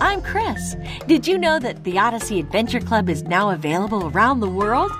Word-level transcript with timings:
I'm 0.00 0.20
Chris. 0.20 0.76
Did 1.06 1.26
you 1.26 1.38
know 1.38 1.58
that 1.58 1.84
the 1.84 1.98
Odyssey 1.98 2.38
Adventure 2.38 2.80
Club 2.80 3.08
is 3.08 3.22
now 3.22 3.50
available 3.50 4.08
around 4.08 4.40
the 4.40 4.48
world? 4.48 4.92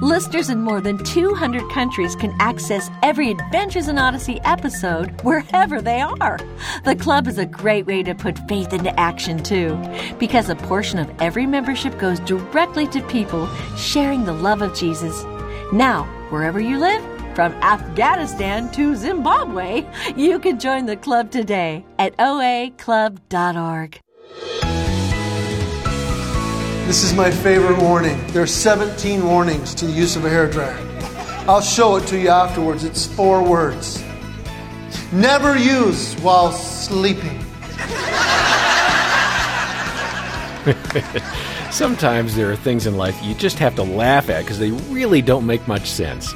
Listeners 0.00 0.48
in 0.48 0.60
more 0.60 0.80
than 0.80 1.02
200 1.02 1.68
countries 1.70 2.14
can 2.14 2.32
access 2.38 2.88
every 3.02 3.32
Adventures 3.32 3.88
in 3.88 3.98
Odyssey 3.98 4.40
episode 4.44 5.20
wherever 5.22 5.82
they 5.82 6.00
are. 6.00 6.38
The 6.84 6.94
club 6.94 7.26
is 7.26 7.38
a 7.38 7.46
great 7.46 7.86
way 7.86 8.04
to 8.04 8.14
put 8.14 8.38
faith 8.48 8.72
into 8.72 8.98
action, 8.98 9.42
too, 9.42 9.76
because 10.20 10.48
a 10.48 10.56
portion 10.56 11.00
of 11.00 11.10
every 11.20 11.46
membership 11.46 11.98
goes 11.98 12.20
directly 12.20 12.86
to 12.88 13.02
people 13.08 13.48
sharing 13.76 14.24
the 14.24 14.32
love 14.32 14.62
of 14.62 14.74
Jesus. 14.74 15.24
Now, 15.72 16.04
wherever 16.30 16.60
you 16.60 16.78
live, 16.78 17.02
from 17.34 17.52
Afghanistan 17.54 18.70
to 18.70 18.94
Zimbabwe, 18.94 19.84
you 20.14 20.38
can 20.38 20.60
join 20.60 20.86
the 20.86 20.96
club 20.96 21.32
today 21.32 21.84
at 21.98 22.16
oaclub.org. 22.18 24.03
This 26.86 27.02
is 27.02 27.14
my 27.14 27.30
favorite 27.30 27.78
warning. 27.80 28.24
There 28.28 28.42
are 28.42 28.46
17 28.46 29.24
warnings 29.24 29.74
to 29.76 29.86
the 29.86 29.92
use 29.92 30.16
of 30.16 30.24
a 30.24 30.30
hair 30.30 30.48
dryer. 30.50 30.78
I'll 31.48 31.60
show 31.60 31.96
it 31.96 32.06
to 32.08 32.18
you 32.18 32.28
afterwards. 32.28 32.84
It's 32.84 33.06
four 33.06 33.42
words. 33.42 34.02
Never 35.12 35.56
use 35.56 36.14
while 36.20 36.52
sleeping. 36.52 37.40
Sometimes 41.70 42.36
there 42.36 42.50
are 42.50 42.56
things 42.56 42.86
in 42.86 42.96
life 42.96 43.20
you 43.22 43.34
just 43.34 43.58
have 43.58 43.74
to 43.76 43.82
laugh 43.82 44.30
at 44.30 44.42
because 44.42 44.58
they 44.58 44.70
really 44.70 45.20
don't 45.20 45.46
make 45.46 45.66
much 45.66 45.90
sense. 45.90 46.34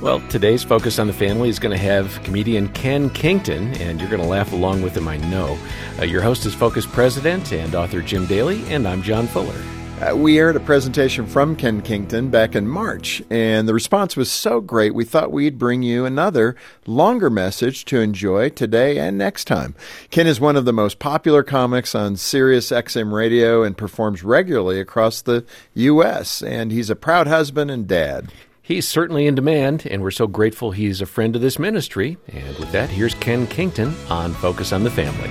Well, 0.00 0.22
today's 0.30 0.64
Focus 0.64 0.98
on 0.98 1.08
the 1.08 1.12
Family 1.12 1.50
is 1.50 1.58
going 1.58 1.76
to 1.76 1.84
have 1.84 2.22
comedian 2.22 2.68
Ken 2.70 3.10
Kington, 3.10 3.74
and 3.74 4.00
you're 4.00 4.08
going 4.08 4.22
to 4.22 4.26
laugh 4.26 4.54
along 4.54 4.80
with 4.80 4.96
him, 4.96 5.06
I 5.06 5.18
know. 5.18 5.58
Uh, 5.98 6.04
your 6.04 6.22
host 6.22 6.46
is 6.46 6.54
Focus 6.54 6.86
President 6.86 7.52
and 7.52 7.74
author 7.74 8.00
Jim 8.00 8.24
Daly, 8.24 8.64
and 8.72 8.88
I'm 8.88 9.02
John 9.02 9.26
Fuller. 9.26 9.60
Uh, 10.00 10.16
we 10.16 10.38
aired 10.38 10.56
a 10.56 10.60
presentation 10.60 11.26
from 11.26 11.54
Ken 11.54 11.82
Kington 11.82 12.30
back 12.30 12.54
in 12.54 12.66
March, 12.66 13.22
and 13.28 13.68
the 13.68 13.74
response 13.74 14.16
was 14.16 14.32
so 14.32 14.62
great 14.62 14.94
we 14.94 15.04
thought 15.04 15.32
we'd 15.32 15.58
bring 15.58 15.82
you 15.82 16.06
another 16.06 16.56
longer 16.86 17.28
message 17.28 17.84
to 17.84 18.00
enjoy 18.00 18.48
today 18.48 18.96
and 18.98 19.18
next 19.18 19.44
time. 19.44 19.74
Ken 20.08 20.26
is 20.26 20.40
one 20.40 20.56
of 20.56 20.64
the 20.64 20.72
most 20.72 20.98
popular 20.98 21.42
comics 21.42 21.94
on 21.94 22.16
Sirius 22.16 22.70
XM 22.70 23.12
radio 23.12 23.62
and 23.62 23.76
performs 23.76 24.24
regularly 24.24 24.80
across 24.80 25.20
the 25.20 25.44
U.S., 25.74 26.42
and 26.42 26.72
he's 26.72 26.88
a 26.88 26.96
proud 26.96 27.26
husband 27.26 27.70
and 27.70 27.86
dad. 27.86 28.32
He's 28.70 28.86
certainly 28.86 29.26
in 29.26 29.34
demand, 29.34 29.84
and 29.84 30.00
we're 30.00 30.12
so 30.12 30.28
grateful 30.28 30.70
he's 30.70 31.00
a 31.00 31.06
friend 31.06 31.34
of 31.34 31.42
this 31.42 31.58
ministry. 31.58 32.18
And 32.28 32.56
with 32.56 32.70
that, 32.70 32.88
here's 32.88 33.14
Ken 33.16 33.48
Kington 33.48 33.92
on 34.08 34.32
Focus 34.32 34.72
on 34.72 34.84
the 34.84 34.90
Family. 34.90 35.28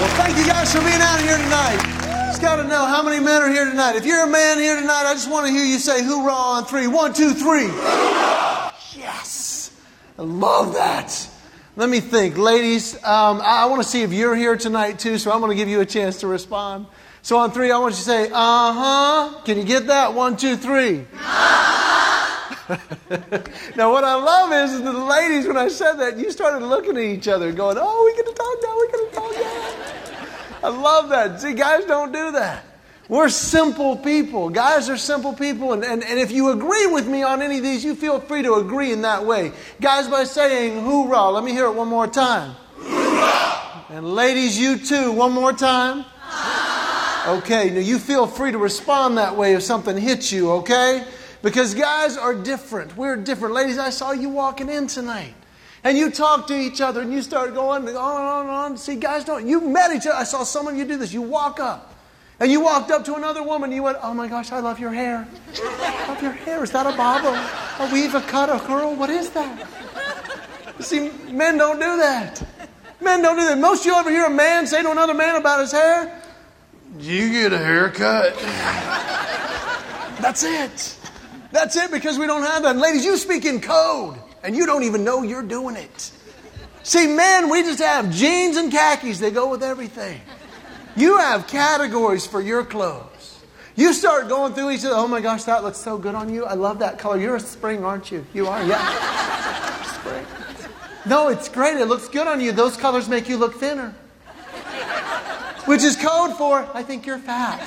Well, 0.00 0.08
thank 0.16 0.38
you 0.38 0.46
guys 0.46 0.72
for 0.72 0.80
being 0.80 1.02
out 1.02 1.20
here 1.20 1.36
tonight. 1.36 1.76
Just 2.28 2.40
got 2.40 2.56
to 2.56 2.64
know 2.64 2.86
how 2.86 3.02
many 3.02 3.22
men 3.22 3.42
are 3.42 3.50
here 3.50 3.66
tonight. 3.66 3.96
If 3.96 4.06
you're 4.06 4.22
a 4.22 4.30
man 4.30 4.56
here 4.56 4.80
tonight, 4.80 5.04
I 5.04 5.12
just 5.12 5.30
want 5.30 5.46
to 5.46 5.52
hear 5.52 5.62
you 5.62 5.78
say 5.78 6.02
hoorah 6.02 6.32
on 6.32 6.64
three. 6.64 6.86
One, 6.86 7.12
two, 7.12 7.34
three. 7.34 7.66
Yes. 8.96 9.70
I 10.18 10.22
love 10.22 10.72
that. 10.72 11.28
Let 11.76 11.90
me 11.90 12.00
think. 12.00 12.38
Ladies, 12.38 12.94
um, 13.04 13.42
I, 13.42 13.64
I 13.64 13.66
want 13.66 13.82
to 13.82 13.86
see 13.86 14.00
if 14.00 14.12
you're 14.14 14.34
here 14.34 14.56
tonight 14.56 14.98
too, 14.98 15.18
so 15.18 15.32
I'm 15.32 15.40
going 15.40 15.50
to 15.50 15.54
give 15.54 15.68
you 15.68 15.82
a 15.82 15.86
chance 15.86 16.20
to 16.20 16.26
respond. 16.26 16.86
So 17.22 17.38
on 17.38 17.50
three, 17.50 17.70
I 17.70 17.78
want 17.78 17.92
you 17.92 17.98
to 17.98 18.02
say, 18.02 18.30
uh 18.32 18.32
huh. 18.32 19.40
Can 19.44 19.58
you 19.58 19.64
get 19.64 19.86
that? 19.88 20.14
One, 20.14 20.36
two, 20.36 20.56
three. 20.56 21.04
now, 23.76 23.90
what 23.90 24.04
I 24.04 24.14
love 24.14 24.52
is, 24.52 24.72
is 24.74 24.82
that 24.82 24.92
the 24.92 25.04
ladies, 25.04 25.46
when 25.46 25.56
I 25.56 25.68
said 25.68 25.94
that, 25.94 26.18
you 26.18 26.30
started 26.30 26.62
looking 26.64 26.96
at 26.96 27.02
each 27.02 27.26
other 27.28 27.50
going, 27.52 27.78
oh, 27.80 28.04
we 28.04 28.14
get 28.14 28.26
to 28.26 28.34
talk 28.34 28.56
now, 28.62 28.76
we 28.78 28.88
get 28.88 29.00
to 29.10 29.16
talk 29.16 29.32
now. 29.32 29.46
I 30.62 30.68
love 30.68 31.08
that. 31.10 31.40
See, 31.40 31.54
guys 31.54 31.84
don't 31.84 32.12
do 32.12 32.32
that. 32.32 32.64
We're 33.08 33.30
simple 33.30 33.96
people. 33.96 34.50
Guys 34.50 34.90
are 34.90 34.98
simple 34.98 35.32
people. 35.32 35.72
And, 35.72 35.82
and, 35.82 36.04
and 36.04 36.18
if 36.18 36.30
you 36.30 36.50
agree 36.50 36.86
with 36.86 37.08
me 37.08 37.22
on 37.22 37.40
any 37.40 37.56
of 37.56 37.62
these, 37.62 37.82
you 37.82 37.94
feel 37.94 38.20
free 38.20 38.42
to 38.42 38.52
agree 38.54 38.92
in 38.92 39.00
that 39.02 39.24
way. 39.24 39.52
Guys, 39.80 40.08
by 40.08 40.24
saying 40.24 40.84
hoorah, 40.84 41.30
let 41.30 41.42
me 41.42 41.52
hear 41.52 41.64
it 41.66 41.74
one 41.74 41.88
more 41.88 42.06
time. 42.06 42.54
Hoorah! 42.76 43.84
And 43.90 44.14
ladies, 44.14 44.58
you 44.58 44.76
too, 44.76 45.12
one 45.12 45.32
more 45.32 45.54
time. 45.54 46.04
Okay, 47.28 47.68
now 47.68 47.80
you 47.80 47.98
feel 47.98 48.26
free 48.26 48.52
to 48.52 48.58
respond 48.58 49.18
that 49.18 49.36
way 49.36 49.52
if 49.52 49.62
something 49.62 49.98
hits 49.98 50.32
you, 50.32 50.50
okay? 50.52 51.04
Because 51.42 51.74
guys 51.74 52.16
are 52.16 52.34
different. 52.34 52.96
We're 52.96 53.16
different. 53.16 53.54
Ladies, 53.54 53.76
I 53.76 53.90
saw 53.90 54.12
you 54.12 54.30
walking 54.30 54.70
in 54.70 54.86
tonight. 54.86 55.34
And 55.84 55.98
you 55.98 56.10
talk 56.10 56.46
to 56.46 56.58
each 56.58 56.80
other 56.80 57.02
and 57.02 57.12
you 57.12 57.20
start 57.20 57.54
going 57.54 57.82
on 57.82 57.88
and 57.88 57.98
on 57.98 58.40
and 58.40 58.50
on. 58.50 58.76
See, 58.78 58.96
guys 58.96 59.24
don't. 59.24 59.46
You 59.46 59.60
met 59.60 59.92
each 59.92 60.06
other. 60.06 60.16
I 60.16 60.24
saw 60.24 60.42
some 60.42 60.66
of 60.66 60.76
you 60.76 60.86
do 60.86 60.96
this. 60.96 61.12
You 61.12 61.20
walk 61.20 61.60
up. 61.60 61.94
And 62.40 62.50
you 62.50 62.60
walked 62.60 62.90
up 62.90 63.04
to 63.04 63.14
another 63.16 63.42
woman 63.42 63.70
and 63.70 63.74
you 63.74 63.82
went, 63.82 63.98
Oh 64.02 64.14
my 64.14 64.26
gosh, 64.26 64.50
I 64.50 64.60
love 64.60 64.80
your 64.80 64.92
hair. 64.92 65.28
I 65.54 66.08
love 66.08 66.22
your 66.22 66.32
hair. 66.32 66.64
Is 66.64 66.70
that 66.70 66.86
a 66.86 66.96
bob, 66.96 67.24
a, 67.26 67.84
a 67.84 67.92
weave, 67.92 68.14
a 68.14 68.22
cut, 68.22 68.48
a 68.48 68.58
curl? 68.58 68.96
What 68.96 69.10
is 69.10 69.30
that? 69.30 69.68
See, 70.80 71.10
men 71.30 71.58
don't 71.58 71.78
do 71.78 71.96
that. 71.98 72.42
Men 73.02 73.22
don't 73.22 73.36
do 73.36 73.44
that. 73.44 73.58
Most 73.58 73.80
of 73.80 73.86
you 73.86 73.94
ever 73.94 74.10
hear 74.10 74.24
a 74.24 74.30
man 74.30 74.66
say 74.66 74.82
to 74.82 74.90
another 74.90 75.14
man 75.14 75.36
about 75.36 75.60
his 75.60 75.72
hair, 75.72 76.17
you 77.00 77.30
get 77.30 77.52
a 77.52 77.58
haircut. 77.58 78.34
That's 80.20 80.42
it. 80.42 80.96
That's 81.52 81.76
it 81.76 81.90
because 81.90 82.18
we 82.18 82.26
don't 82.26 82.42
have 82.42 82.62
that. 82.62 82.72
And 82.72 82.80
ladies, 82.80 83.04
you 83.04 83.16
speak 83.16 83.44
in 83.44 83.60
code 83.60 84.16
and 84.42 84.56
you 84.56 84.66
don't 84.66 84.82
even 84.82 85.04
know 85.04 85.22
you're 85.22 85.42
doing 85.42 85.76
it. 85.76 86.12
See, 86.82 87.06
men, 87.06 87.50
we 87.50 87.62
just 87.62 87.80
have 87.80 88.10
jeans 88.10 88.56
and 88.56 88.72
khakis. 88.72 89.18
They 89.18 89.30
go 89.30 89.50
with 89.50 89.62
everything. 89.62 90.20
You 90.96 91.18
have 91.18 91.46
categories 91.46 92.26
for 92.26 92.40
your 92.40 92.64
clothes. 92.64 93.40
You 93.76 93.92
start 93.92 94.28
going 94.28 94.54
through 94.54 94.72
each 94.72 94.84
other. 94.84 94.96
Oh 94.96 95.06
my 95.06 95.20
gosh, 95.20 95.44
that 95.44 95.62
looks 95.62 95.78
so 95.78 95.98
good 95.98 96.14
on 96.14 96.32
you. 96.32 96.44
I 96.44 96.54
love 96.54 96.80
that 96.80 96.98
color. 96.98 97.18
You're 97.18 97.36
a 97.36 97.40
spring, 97.40 97.84
aren't 97.84 98.10
you? 98.10 98.26
You 98.34 98.48
are, 98.48 98.64
yeah. 98.64 99.82
spring. 100.00 100.26
No, 101.06 101.28
it's 101.28 101.48
great. 101.48 101.76
It 101.76 101.86
looks 101.86 102.08
good 102.08 102.26
on 102.26 102.40
you. 102.40 102.50
Those 102.50 102.76
colors 102.76 103.08
make 103.08 103.28
you 103.28 103.36
look 103.36 103.54
thinner 103.54 103.94
which 105.68 105.82
is 105.82 105.96
code 105.96 106.34
for 106.36 106.66
I 106.72 106.82
think 106.82 107.04
you're 107.04 107.18
fat. 107.18 107.60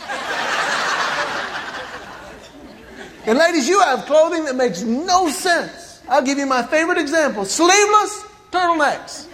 and 3.27 3.37
ladies, 3.37 3.69
you 3.69 3.79
have 3.79 4.05
clothing 4.05 4.45
that 4.45 4.55
makes 4.55 4.81
no 4.81 5.29
sense. 5.29 6.01
I'll 6.09 6.23
give 6.23 6.39
you 6.39 6.47
my 6.47 6.63
favorite 6.63 6.97
example 6.97 7.45
sleeveless 7.45 8.25
turtlenecks. 8.51 9.27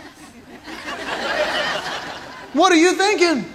What 2.53 2.73
are 2.73 2.77
you 2.77 2.93
thinking? 2.93 3.45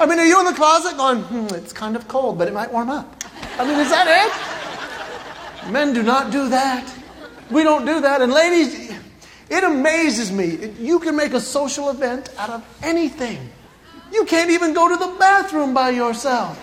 I 0.00 0.06
mean, 0.06 0.18
are 0.18 0.24
you 0.24 0.40
in 0.40 0.46
the 0.46 0.54
closet 0.54 0.96
going, 0.96 1.20
hmm, 1.22 1.54
it's 1.54 1.72
kind 1.72 1.94
of 1.94 2.08
cold, 2.08 2.38
but 2.38 2.48
it 2.48 2.54
might 2.54 2.72
warm 2.72 2.90
up? 2.90 3.22
I 3.56 3.64
mean, 3.64 3.78
is 3.78 3.90
that 3.90 4.06
it? 4.08 5.70
Men 5.70 5.92
do 5.92 6.02
not 6.02 6.32
do 6.32 6.48
that. 6.48 6.92
We 7.50 7.62
don't 7.62 7.84
do 7.84 8.00
that. 8.00 8.22
And 8.22 8.32
ladies, 8.32 8.92
it 9.48 9.62
amazes 9.62 10.32
me. 10.32 10.72
You 10.80 10.98
can 10.98 11.14
make 11.14 11.34
a 11.34 11.40
social 11.40 11.90
event 11.90 12.30
out 12.38 12.50
of 12.50 12.78
anything. 12.82 13.50
You 14.12 14.24
can't 14.24 14.50
even 14.50 14.72
go 14.72 14.88
to 14.88 14.96
the 14.96 15.16
bathroom 15.18 15.72
by 15.72 15.90
yourself. 15.90 16.58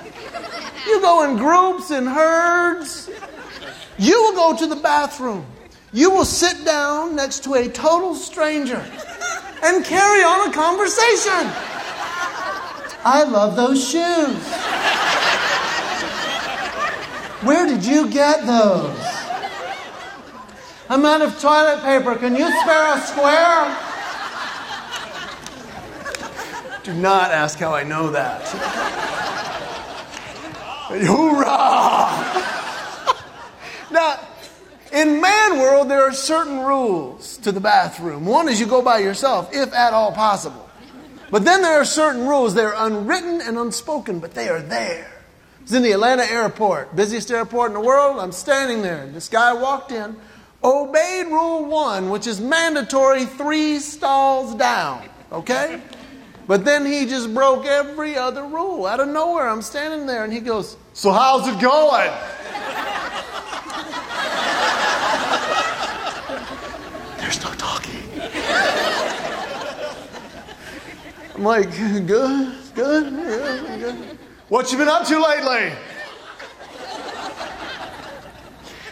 You 0.86 1.02
go 1.02 1.24
in 1.24 1.38
groups 1.38 1.92
and 1.92 2.08
herds. 2.08 3.10
You 3.98 4.22
will 4.24 4.36
go 4.36 4.58
to 4.58 4.68
the 4.68 4.76
bathroom. 4.76 5.46
You 5.94 6.12
will 6.12 6.26
sit 6.26 6.66
down 6.66 7.16
next 7.16 7.44
to 7.46 7.56
a 7.56 7.68
total 7.68 8.16
stranger 8.16 8.84
and 9.64 9.86
carry 9.86 10.24
on 10.24 10.50
a 10.50 10.54
conversation. 10.54 11.52
I 13.04 13.24
love 13.24 13.56
those 13.56 13.82
shoes. 13.82 14.44
Where 17.48 17.66
did 17.66 17.86
you 17.86 18.10
get 18.10 18.46
those? 18.46 19.00
I'm 20.90 21.06
out 21.06 21.22
of 21.22 21.40
toilet 21.40 21.82
paper. 21.84 22.16
Can 22.16 22.36
you 22.36 22.50
spare 22.62 22.96
a 22.96 23.00
square? 23.02 23.87
Do 26.88 26.94
not 26.94 27.32
ask 27.32 27.60
how 27.60 27.74
I 27.74 27.84
know 27.84 28.12
that. 28.12 28.48
Hoorah! 30.88 31.52
now, 33.92 34.18
in 34.94 35.20
man 35.20 35.60
world, 35.60 35.90
there 35.90 36.04
are 36.04 36.14
certain 36.14 36.60
rules 36.60 37.40
to 37.40 37.52
the 37.52 37.60
bathroom. 37.60 38.26
One 38.26 38.48
is 38.48 38.62
you 38.62 38.68
go 38.68 38.82
by 38.82 39.00
yourself, 39.00 39.54
if 39.54 39.74
at 39.74 39.92
all 39.92 40.14
possible. 40.14 40.70
But 41.30 41.44
then 41.44 41.62
there 41.62 41.74
are 41.74 41.84
certain 41.84 42.26
rules. 42.26 42.54
They're 42.54 42.74
unwritten 42.74 43.42
and 43.42 43.58
unspoken, 43.58 44.22
but 44.22 44.34
they 44.34 44.48
are 44.48 44.62
there. 44.62 45.12
It's 45.64 45.74
in 45.74 45.84
the 45.84 45.92
Atlanta 45.92 46.24
airport, 46.24 46.96
busiest 46.96 47.32
airport 47.32 47.72
in 47.72 47.74
the 47.74 47.82
world. 47.82 48.18
I'm 48.18 48.32
standing 48.32 48.82
there. 48.82 49.06
This 49.08 49.28
guy 49.28 49.52
walked 49.52 49.92
in, 49.92 50.16
obeyed 50.64 51.28
rule 51.28 51.66
one, 51.66 52.10
which 52.10 52.28
is 52.28 52.40
mandatory 52.40 53.26
three 53.26 53.80
stalls 53.80 54.56
down. 54.56 55.10
Okay? 55.34 55.82
But 56.48 56.64
then 56.64 56.86
he 56.86 57.06
just 57.06 57.34
broke 57.34 57.66
every 57.66 58.16
other 58.16 58.44
rule. 58.44 58.86
Out 58.86 59.02
of 59.02 59.10
nowhere, 59.10 59.50
I'm 59.50 59.62
standing 59.62 60.08
there 60.08 60.24
and 60.24 60.32
he 60.32 60.40
goes, 60.40 60.78
So 60.94 61.12
how's 61.12 61.46
it 61.46 61.60
going? 61.60 62.12
There's 67.18 67.44
no 67.44 67.52
talking. 67.56 68.02
I'm 71.36 71.44
like, 71.44 71.70
good, 71.70 72.08
good, 72.08 72.74
good, 72.74 73.80
good. 73.80 74.18
What 74.48 74.72
you 74.72 74.78
been 74.78 74.88
up 74.88 75.06
to 75.08 75.20
lately? 75.22 75.74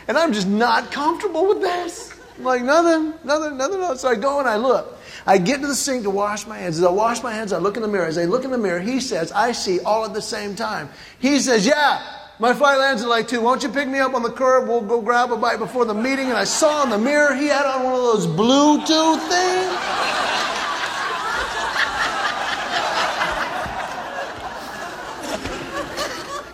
And 0.07 0.17
I'm 0.17 0.33
just 0.33 0.47
not 0.47 0.91
comfortable 0.91 1.47
with 1.47 1.61
this. 1.61 2.13
I'm 2.37 2.43
like, 2.43 2.61
nothing, 2.61 3.13
nothing, 3.23 3.57
nothing 3.57 3.79
else. 3.79 4.01
So 4.01 4.09
I 4.09 4.15
go 4.15 4.39
and 4.39 4.47
I 4.47 4.57
look. 4.57 4.94
I 5.27 5.39
get 5.39 5.61
to 5.61 5.67
the 5.67 5.75
sink 5.75 6.03
to 6.03 6.11
wash 6.11 6.45
my 6.45 6.57
hands. 6.57 6.77
As 6.77 6.83
I 6.83 6.91
wash 6.91 7.23
my 7.23 7.33
hands, 7.33 7.51
I 7.51 7.57
look 7.57 7.77
in 7.77 7.81
the 7.81 7.87
mirror. 7.87 8.05
As 8.05 8.17
I 8.17 8.25
look 8.25 8.43
in 8.43 8.51
the 8.51 8.57
mirror, 8.57 8.79
he 8.79 8.99
says, 8.99 9.31
I 9.31 9.53
see 9.53 9.79
all 9.79 10.05
at 10.05 10.13
the 10.13 10.21
same 10.21 10.55
time. 10.55 10.89
He 11.19 11.39
says, 11.39 11.65
Yeah, 11.65 12.01
my 12.37 12.53
flight 12.53 12.77
lands 12.77 13.01
at 13.01 13.09
like 13.09 13.27
two. 13.27 13.41
Won't 13.41 13.63
you 13.63 13.69
pick 13.69 13.87
me 13.87 13.99
up 13.99 14.13
on 14.13 14.21
the 14.21 14.31
curb? 14.31 14.67
We'll 14.67 14.81
go 14.81 15.01
grab 15.01 15.31
a 15.31 15.37
bite 15.37 15.57
before 15.57 15.85
the 15.85 15.95
meeting. 15.95 16.27
And 16.27 16.37
I 16.37 16.43
saw 16.43 16.83
in 16.83 16.89
the 16.89 16.99
mirror 16.99 17.33
he 17.33 17.47
had 17.47 17.65
on 17.65 17.83
one 17.83 17.93
of 17.93 18.01
those 18.01 18.27
Bluetooth 18.27 19.19
things. 19.27 20.15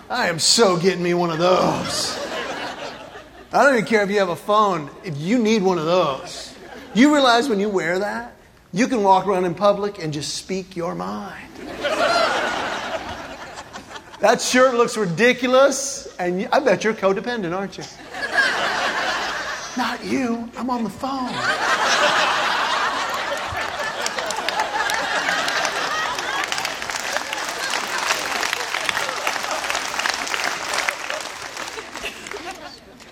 I 0.09 0.27
am 0.27 0.39
so 0.39 0.77
getting 0.77 1.01
me 1.01 1.13
one 1.13 1.29
of 1.29 1.39
those. 1.39 2.17
I 3.53 3.63
don't 3.63 3.75
even 3.75 3.85
care 3.85 4.03
if 4.03 4.09
you 4.09 4.19
have 4.19 4.29
a 4.29 4.35
phone, 4.35 4.89
if 5.03 5.17
you 5.17 5.37
need 5.39 5.61
one 5.61 5.77
of 5.77 5.85
those. 5.85 6.53
You 6.93 7.13
realize 7.13 7.49
when 7.49 7.59
you 7.59 7.69
wear 7.69 7.99
that, 7.99 8.35
you 8.73 8.87
can 8.87 9.03
walk 9.03 9.27
around 9.27 9.45
in 9.45 9.53
public 9.53 10.01
and 10.01 10.13
just 10.13 10.35
speak 10.35 10.75
your 10.75 10.95
mind. 10.95 11.49
that 14.19 14.41
shirt 14.41 14.73
looks 14.75 14.95
ridiculous, 14.95 16.07
and 16.17 16.47
I 16.51 16.59
bet 16.59 16.83
you're 16.83 16.93
codependent, 16.93 17.55
aren't 17.55 17.77
you? 17.77 17.83
Not 19.77 20.03
you, 20.03 20.49
I'm 20.57 20.69
on 20.69 20.83
the 20.83 20.89
phone. 20.89 21.31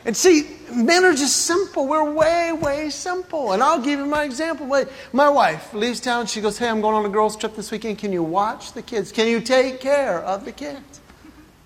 And 0.06 0.18
see, 0.18 0.59
men 0.72 1.06
are 1.06 1.14
just 1.14 1.46
simple. 1.46 1.88
We're 1.88 2.12
way, 2.12 2.52
way 2.52 2.90
simple. 2.90 3.54
And 3.54 3.62
I'll 3.64 3.82
give 3.82 4.00
you 4.00 4.06
my 4.06 4.24
example. 4.24 4.68
My 5.14 5.30
wife 5.30 5.74
leaves 5.74 6.00
town. 6.00 6.28
She 6.28 6.42
goes, 6.42 6.58
Hey, 6.58 6.68
I'm 6.70 6.82
going 6.82 6.96
on 6.96 7.06
a 7.06 7.10
girls' 7.10 7.36
trip 7.36 7.56
this 7.56 7.72
weekend. 7.72 7.98
Can 7.98 8.14
you 8.14 8.24
watch 8.24 8.74
the 8.74 8.82
kids? 8.82 9.12
Can 9.12 9.28
you 9.28 9.42
take 9.42 9.80
care 9.80 10.20
of 10.22 10.46
the 10.46 10.52
kids? 10.52 11.02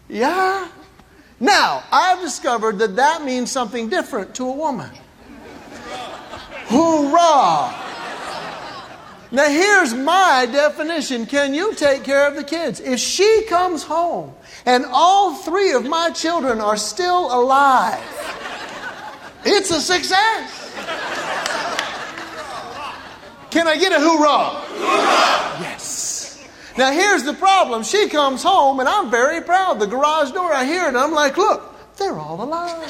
Yeah. 0.09 0.67
Now, 1.39 1.83
I've 1.91 2.21
discovered 2.21 2.79
that 2.79 2.95
that 2.95 3.23
means 3.23 3.51
something 3.51 3.89
different 3.89 4.35
to 4.35 4.47
a 4.47 4.51
woman. 4.51 4.89
Hoorah! 6.67 7.83
Now, 9.33 9.49
here's 9.49 9.95
my 9.95 10.47
definition 10.51 11.25
Can 11.25 11.56
you 11.56 11.73
take 11.73 12.03
care 12.03 12.27
of 12.27 12.35
the 12.35 12.44
kids? 12.44 12.79
If 12.79 12.99
she 12.99 13.45
comes 13.49 13.83
home 13.83 14.33
and 14.65 14.85
all 14.85 15.33
three 15.35 15.71
of 15.71 15.85
my 15.85 16.11
children 16.11 16.61
are 16.61 16.77
still 16.77 17.33
alive, 17.33 17.99
it's 19.45 19.72
a 19.72 19.81
success. 19.81 20.74
Can 23.51 23.68
I 23.68 23.78
get 23.78 23.92
a 23.92 24.00
hoorah? 24.00 24.62
hoorah? 24.80 25.62
Yes. 25.62 26.44
Now, 26.78 26.92
here's 26.92 27.24
the 27.24 27.34
problem. 27.34 27.84
She 27.84 28.10
comes 28.10 28.42
home, 28.42 28.80
and 28.80 28.90
I'm 28.90 29.12
very 29.12 29.42
proud. 29.42 29.80
The 29.80 29.86
garage 29.86 30.31
door, 30.31 30.51
I 30.51 30.66
hear 30.66 30.86
it, 30.86 30.88
and 30.90 30.98
I'm 30.98 31.12
like, 31.12 31.38
look, 31.38 31.75
they're 31.98 32.18
all 32.18 32.44
alive. 32.44 32.90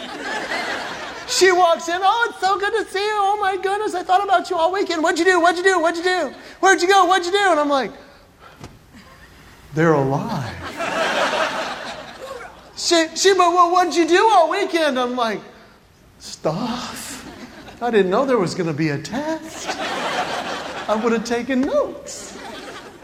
She 1.27 1.51
walks 1.51 1.89
in, 1.89 1.99
oh, 2.01 2.27
it's 2.29 2.39
so 2.39 2.57
good 2.57 2.71
to 2.71 2.85
see 2.91 2.99
you. 2.99 3.13
Oh, 3.15 3.37
my 3.41 3.57
goodness, 3.57 3.93
I 3.93 4.03
thought 4.03 4.23
about 4.23 4.49
you 4.49 4.55
all 4.55 4.71
weekend. 4.71 5.03
What'd 5.03 5.19
you 5.19 5.25
do? 5.25 5.41
What'd 5.41 5.57
you 5.57 5.63
do? 5.63 5.81
What'd 5.81 5.97
you 5.97 6.03
do? 6.03 6.33
Where'd 6.59 6.81
you 6.81 6.87
go? 6.87 7.05
What'd 7.05 7.25
you 7.25 7.31
do? 7.31 7.51
And 7.51 7.59
I'm 7.59 7.69
like, 7.69 7.91
they're 9.73 9.93
alive. 9.93 10.53
she, 12.77 13.07
she, 13.15 13.33
but 13.33 13.51
well, 13.51 13.71
what'd 13.71 13.95
you 13.95 14.07
do 14.07 14.29
all 14.31 14.49
weekend? 14.49 14.99
I'm 14.99 15.15
like, 15.15 15.41
stuff. 16.19 17.19
I 17.81 17.91
didn't 17.91 18.11
know 18.11 18.25
there 18.25 18.37
was 18.37 18.55
going 18.55 18.67
to 18.67 18.73
be 18.73 18.89
a 18.89 18.97
test. 18.97 19.67
I 20.89 20.99
would 21.01 21.13
have 21.13 21.25
taken 21.25 21.61
notes. 21.61 22.37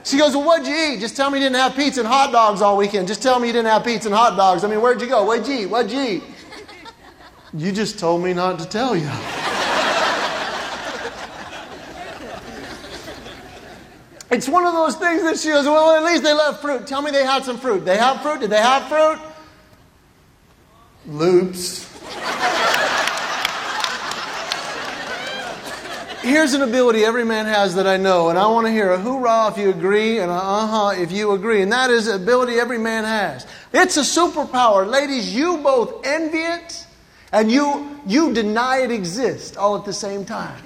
She 0.03 0.17
goes, 0.17 0.35
Well, 0.35 0.45
what'd 0.45 0.65
you 0.65 0.75
eat? 0.75 0.99
Just 0.99 1.15
tell 1.15 1.29
me 1.29 1.39
you 1.39 1.45
didn't 1.45 1.57
have 1.57 1.75
pizza 1.75 1.99
and 1.99 2.07
hot 2.07 2.31
dogs 2.31 2.61
all 2.61 2.77
weekend. 2.77 3.07
Just 3.07 3.21
tell 3.21 3.39
me 3.39 3.47
you 3.47 3.53
didn't 3.53 3.67
have 3.67 3.83
pizza 3.83 4.07
and 4.07 4.15
hot 4.15 4.35
dogs. 4.37 4.63
I 4.63 4.67
mean, 4.67 4.81
where'd 4.81 5.01
you 5.01 5.07
go? 5.07 5.23
What'd 5.25 5.47
you 5.47 5.59
eat? 5.59 5.65
What'd 5.67 5.91
you 5.91 6.01
eat? 6.01 6.23
You 7.53 7.71
just 7.71 7.99
told 7.99 8.23
me 8.23 8.33
not 8.33 8.59
to 8.59 8.65
tell 8.65 8.95
you. 8.95 9.09
It's 14.31 14.47
one 14.47 14.65
of 14.65 14.73
those 14.73 14.95
things 14.95 15.23
that 15.23 15.39
she 15.39 15.49
goes, 15.49 15.65
Well, 15.65 15.95
at 15.95 16.03
least 16.03 16.23
they 16.23 16.33
left 16.33 16.61
fruit. 16.61 16.85
Tell 16.85 17.01
me 17.01 17.11
they 17.11 17.25
had 17.25 17.43
some 17.43 17.57
fruit. 17.57 17.83
They 17.83 17.97
have 17.97 18.21
fruit? 18.21 18.39
Did 18.39 18.51
they 18.51 18.61
have 18.61 18.87
fruit? 18.87 19.19
Loops. 21.07 21.87
Here's 26.21 26.53
an 26.53 26.61
ability 26.61 27.05
every 27.05 27.23
man 27.23 27.45
has 27.45 27.75
that 27.75 27.87
I 27.87 27.95
know, 27.95 28.27
and 28.29 28.37
I 28.37 28.47
want 28.47 28.67
to 28.67 28.71
hear 28.71 28.91
a 28.91 28.99
hoorah 28.99 29.51
if 29.51 29.57
you 29.57 29.69
agree 29.69 30.19
and 30.19 30.29
a 30.29 30.33
uh 30.33 30.67
huh 30.67 31.01
if 31.01 31.13
you 31.13 31.31
agree. 31.31 31.61
And 31.61 31.71
that 31.71 31.89
is 31.91 32.07
an 32.07 32.21
ability 32.21 32.59
every 32.59 32.77
man 32.77 33.05
has. 33.05 33.47
It's 33.71 33.95
a 33.95 34.01
superpower. 34.01 34.85
Ladies, 34.85 35.33
you 35.33 35.59
both 35.59 36.05
envy 36.05 36.39
it 36.39 36.85
and 37.31 37.49
you, 37.49 38.01
you 38.05 38.33
deny 38.33 38.79
it 38.81 38.91
exists 38.91 39.55
all 39.55 39.77
at 39.77 39.85
the 39.85 39.93
same 39.93 40.25
time. 40.25 40.61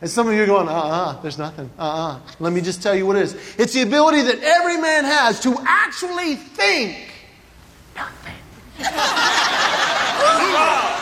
And 0.00 0.08
some 0.08 0.26
of 0.26 0.32
you 0.34 0.44
are 0.44 0.46
going, 0.46 0.68
uh 0.68 0.72
uh-uh, 0.72 1.20
there's 1.20 1.38
nothing. 1.38 1.70
Uh 1.78 1.82
uh-uh. 1.82 2.16
uh. 2.16 2.20
Let 2.38 2.54
me 2.54 2.62
just 2.62 2.82
tell 2.82 2.94
you 2.94 3.04
what 3.04 3.16
it 3.16 3.24
is. 3.24 3.34
It's 3.58 3.74
the 3.74 3.82
ability 3.82 4.22
that 4.22 4.40
every 4.42 4.78
man 4.78 5.04
has 5.04 5.40
to 5.40 5.54
actually 5.66 6.36
think 6.36 7.12
nothing. 7.94 8.34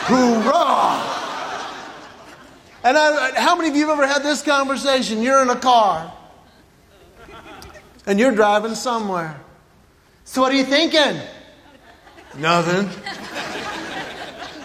Hoorah! 0.07 1.26
And 2.87 2.97
I, 2.97 3.37
how 3.37 3.57
many 3.57 3.67
of 3.67 3.75
you 3.75 3.89
have 3.89 3.99
ever 3.99 4.07
had 4.07 4.23
this 4.23 4.41
conversation? 4.41 5.21
You're 5.21 5.41
in 5.41 5.49
a 5.49 5.57
car 5.57 6.13
and 8.05 8.17
you're 8.17 8.31
driving 8.31 8.75
somewhere. 8.75 9.37
So, 10.23 10.41
what 10.41 10.53
are 10.53 10.55
you 10.55 10.63
thinking? 10.63 11.19
Nothing. 12.37 12.89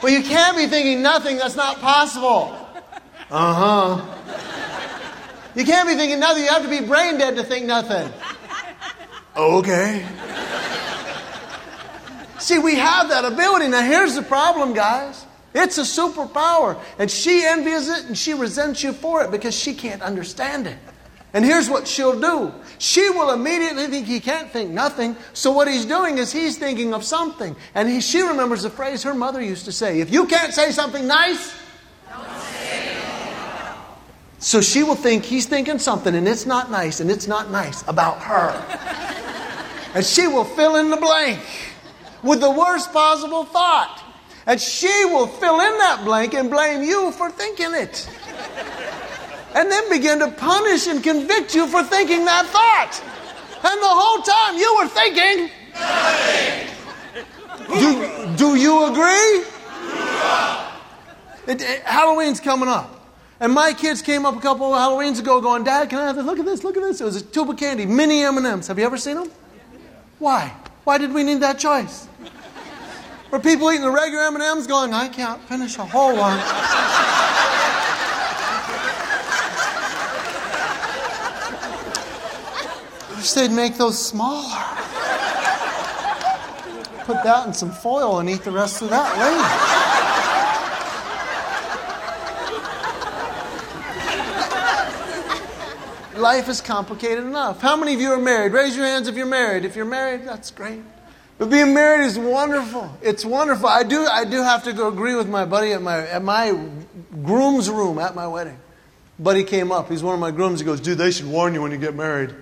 Well, 0.00 0.12
you 0.12 0.22
can't 0.22 0.56
be 0.56 0.68
thinking 0.68 1.02
nothing. 1.02 1.36
That's 1.36 1.56
not 1.56 1.80
possible. 1.80 2.56
Uh 3.28 3.98
huh. 3.98 4.18
You 5.56 5.64
can't 5.64 5.88
be 5.88 5.96
thinking 5.96 6.20
nothing. 6.20 6.44
You 6.44 6.50
have 6.50 6.62
to 6.62 6.70
be 6.70 6.86
brain 6.86 7.18
dead 7.18 7.34
to 7.34 7.42
think 7.42 7.66
nothing. 7.66 8.08
Okay. 9.36 10.06
See, 12.38 12.60
we 12.60 12.76
have 12.76 13.08
that 13.08 13.24
ability. 13.24 13.66
Now, 13.66 13.82
here's 13.82 14.14
the 14.14 14.22
problem, 14.22 14.74
guys. 14.74 15.26
It's 15.54 15.78
a 15.78 15.82
superpower. 15.82 16.80
And 16.98 17.10
she 17.10 17.44
envies 17.44 17.88
it 17.88 18.06
and 18.06 18.16
she 18.16 18.34
resents 18.34 18.82
you 18.82 18.92
for 18.92 19.22
it 19.22 19.30
because 19.30 19.58
she 19.58 19.74
can't 19.74 20.02
understand 20.02 20.66
it. 20.66 20.78
And 21.34 21.44
here's 21.44 21.70
what 21.70 21.88
she'll 21.88 22.20
do 22.20 22.52
she 22.78 23.08
will 23.08 23.32
immediately 23.32 23.86
think 23.86 24.06
he 24.06 24.20
can't 24.20 24.50
think 24.50 24.70
nothing. 24.70 25.16
So, 25.32 25.50
what 25.52 25.66
he's 25.66 25.86
doing 25.86 26.18
is 26.18 26.30
he's 26.30 26.58
thinking 26.58 26.92
of 26.92 27.04
something. 27.04 27.56
And 27.74 27.88
he, 27.88 28.00
she 28.00 28.20
remembers 28.20 28.62
the 28.62 28.70
phrase 28.70 29.02
her 29.04 29.14
mother 29.14 29.40
used 29.40 29.64
to 29.64 29.72
say 29.72 30.00
if 30.00 30.12
you 30.12 30.26
can't 30.26 30.52
say 30.52 30.72
something 30.72 31.06
nice, 31.06 31.54
so 34.42 34.60
she 34.60 34.82
will 34.82 34.96
think 34.96 35.24
he's 35.24 35.46
thinking 35.46 35.78
something 35.78 36.16
and 36.16 36.26
it's 36.26 36.46
not 36.46 36.68
nice 36.68 36.98
and 36.98 37.10
it's 37.10 37.28
not 37.28 37.50
nice 37.50 37.86
about 37.86 38.18
her. 38.22 38.50
and 39.94 40.04
she 40.04 40.26
will 40.26 40.44
fill 40.44 40.76
in 40.76 40.90
the 40.90 40.96
blank 40.96 41.38
with 42.24 42.40
the 42.40 42.50
worst 42.50 42.92
possible 42.92 43.44
thought. 43.44 44.01
And 44.46 44.60
she 44.60 45.04
will 45.06 45.26
fill 45.26 45.60
in 45.60 45.78
that 45.78 46.02
blank 46.04 46.34
and 46.34 46.50
blame 46.50 46.82
you 46.82 47.12
for 47.12 47.30
thinking 47.30 47.74
it. 47.74 48.08
And 49.54 49.70
then 49.70 49.88
begin 49.88 50.18
to 50.20 50.30
punish 50.30 50.86
and 50.86 51.02
convict 51.02 51.54
you 51.54 51.66
for 51.68 51.82
thinking 51.82 52.24
that 52.24 52.46
thought. 52.46 53.00
And 53.64 53.80
the 53.80 53.86
whole 53.86 54.22
time 54.22 54.56
you 54.56 54.76
were 54.78 54.88
thinking. 54.88 55.50
Do, 57.78 58.36
do 58.36 58.56
you 58.56 58.86
agree? 58.86 59.44
It, 61.46 61.60
it, 61.60 61.82
Halloween's 61.82 62.40
coming 62.40 62.68
up. 62.68 63.02
And 63.40 63.52
my 63.52 63.72
kids 63.72 64.02
came 64.02 64.24
up 64.24 64.36
a 64.36 64.40
couple 64.40 64.72
of 64.72 64.80
Halloweens 64.80 65.18
ago 65.18 65.40
going, 65.40 65.64
Dad, 65.64 65.90
can 65.90 65.98
I 65.98 66.06
have 66.06 66.16
this? 66.16 66.24
Look 66.24 66.38
at 66.38 66.44
this, 66.44 66.62
look 66.62 66.76
at 66.76 66.82
this. 66.82 67.00
It 67.00 67.04
was 67.04 67.16
a 67.16 67.22
tube 67.22 67.50
of 67.50 67.56
candy, 67.56 67.86
mini 67.86 68.22
M&Ms. 68.22 68.68
Have 68.68 68.78
you 68.78 68.84
ever 68.84 68.96
seen 68.96 69.16
them? 69.16 69.30
Why? 70.20 70.54
Why 70.84 70.98
did 70.98 71.12
we 71.12 71.24
need 71.24 71.40
that 71.40 71.58
choice? 71.58 72.06
Or 73.32 73.40
people 73.40 73.70
eating 73.70 73.80
the 73.80 73.90
regular 73.90 74.24
M&Ms 74.24 74.66
going, 74.66 74.92
I 74.92 75.08
can't 75.08 75.42
finish 75.48 75.78
a 75.78 75.86
whole 75.86 76.14
one. 76.14 76.38
I 83.08 83.14
wish 83.16 83.32
they'd 83.32 83.50
make 83.50 83.78
those 83.78 83.98
smaller. 83.98 84.50
Put 87.04 87.24
that 87.24 87.46
in 87.46 87.54
some 87.54 87.70
foil 87.70 88.18
and 88.18 88.28
eat 88.28 88.42
the 88.44 88.50
rest 88.50 88.82
of 88.82 88.90
that 88.90 89.18
later. 89.18 89.72
life 96.22 96.48
is 96.48 96.60
complicated 96.60 97.24
enough. 97.24 97.60
How 97.60 97.76
many 97.76 97.94
of 97.94 98.00
you 98.00 98.12
are 98.12 98.20
married? 98.20 98.52
Raise 98.52 98.76
your 98.76 98.86
hands 98.86 99.08
if 99.08 99.16
you're 99.16 99.26
married. 99.26 99.64
If 99.64 99.74
you're 99.74 99.84
married, 99.84 100.24
that's 100.24 100.50
great. 100.50 100.82
But 101.38 101.50
being 101.50 101.74
married 101.74 102.04
is 102.04 102.18
wonderful. 102.18 102.96
It's 103.02 103.24
wonderful. 103.24 103.68
I 103.68 103.82
do, 103.82 104.06
I 104.06 104.24
do 104.24 104.42
have 104.42 104.64
to 104.64 104.72
go 104.72 104.88
agree 104.88 105.14
with 105.14 105.28
my 105.28 105.44
buddy 105.44 105.72
at 105.72 105.82
my, 105.82 106.06
at 106.06 106.22
my 106.22 106.56
groom's 107.24 107.68
room 107.68 107.98
at 107.98 108.14
my 108.14 108.26
wedding. 108.26 108.58
Buddy 109.18 109.44
came 109.44 109.72
up. 109.72 109.88
He's 109.88 110.02
one 110.02 110.14
of 110.14 110.20
my 110.20 110.30
grooms. 110.30 110.60
He 110.60 110.66
goes, 110.66 110.80
Dude, 110.80 110.98
they 110.98 111.10
should 111.10 111.26
warn 111.26 111.54
you 111.54 111.62
when 111.62 111.70
you 111.70 111.78
get 111.78 111.94
married. 111.94 112.34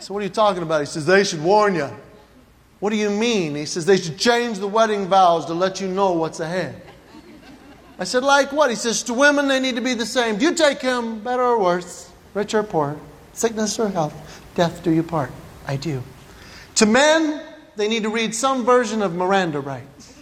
So, 0.00 0.14
what 0.14 0.20
are 0.20 0.24
you 0.24 0.30
talking 0.30 0.62
about? 0.62 0.80
He 0.80 0.86
says, 0.86 1.06
They 1.06 1.24
should 1.24 1.42
warn 1.42 1.74
you. 1.74 1.90
What 2.80 2.90
do 2.90 2.96
you 2.96 3.10
mean? 3.10 3.54
He 3.54 3.66
says, 3.66 3.84
They 3.84 3.98
should 3.98 4.18
change 4.18 4.58
the 4.58 4.66
wedding 4.66 5.06
vows 5.06 5.46
to 5.46 5.54
let 5.54 5.80
you 5.80 5.88
know 5.88 6.12
what's 6.12 6.40
ahead. 6.40 6.80
I 7.98 8.04
said, 8.04 8.22
Like 8.24 8.50
what? 8.50 8.70
He 8.70 8.76
says, 8.76 9.02
To 9.04 9.14
women, 9.14 9.46
they 9.46 9.60
need 9.60 9.76
to 9.76 9.82
be 9.82 9.94
the 9.94 10.06
same. 10.06 10.38
Do 10.38 10.46
you 10.46 10.54
take 10.54 10.80
him, 10.80 11.20
better 11.20 11.42
or 11.42 11.60
worse, 11.60 12.10
rich 12.34 12.54
or 12.54 12.62
poor, 12.62 12.98
sickness 13.34 13.78
or 13.78 13.88
health, 13.88 14.14
death 14.54 14.82
do 14.82 14.90
you 14.90 15.02
part? 15.02 15.30
I 15.66 15.76
do. 15.76 16.02
To 16.76 16.86
men, 16.86 17.42
they 17.80 17.88
need 17.88 18.02
to 18.02 18.10
read 18.10 18.34
some 18.34 18.64
version 18.66 19.00
of 19.00 19.14
Miranda 19.14 19.58
rights. 19.58 20.12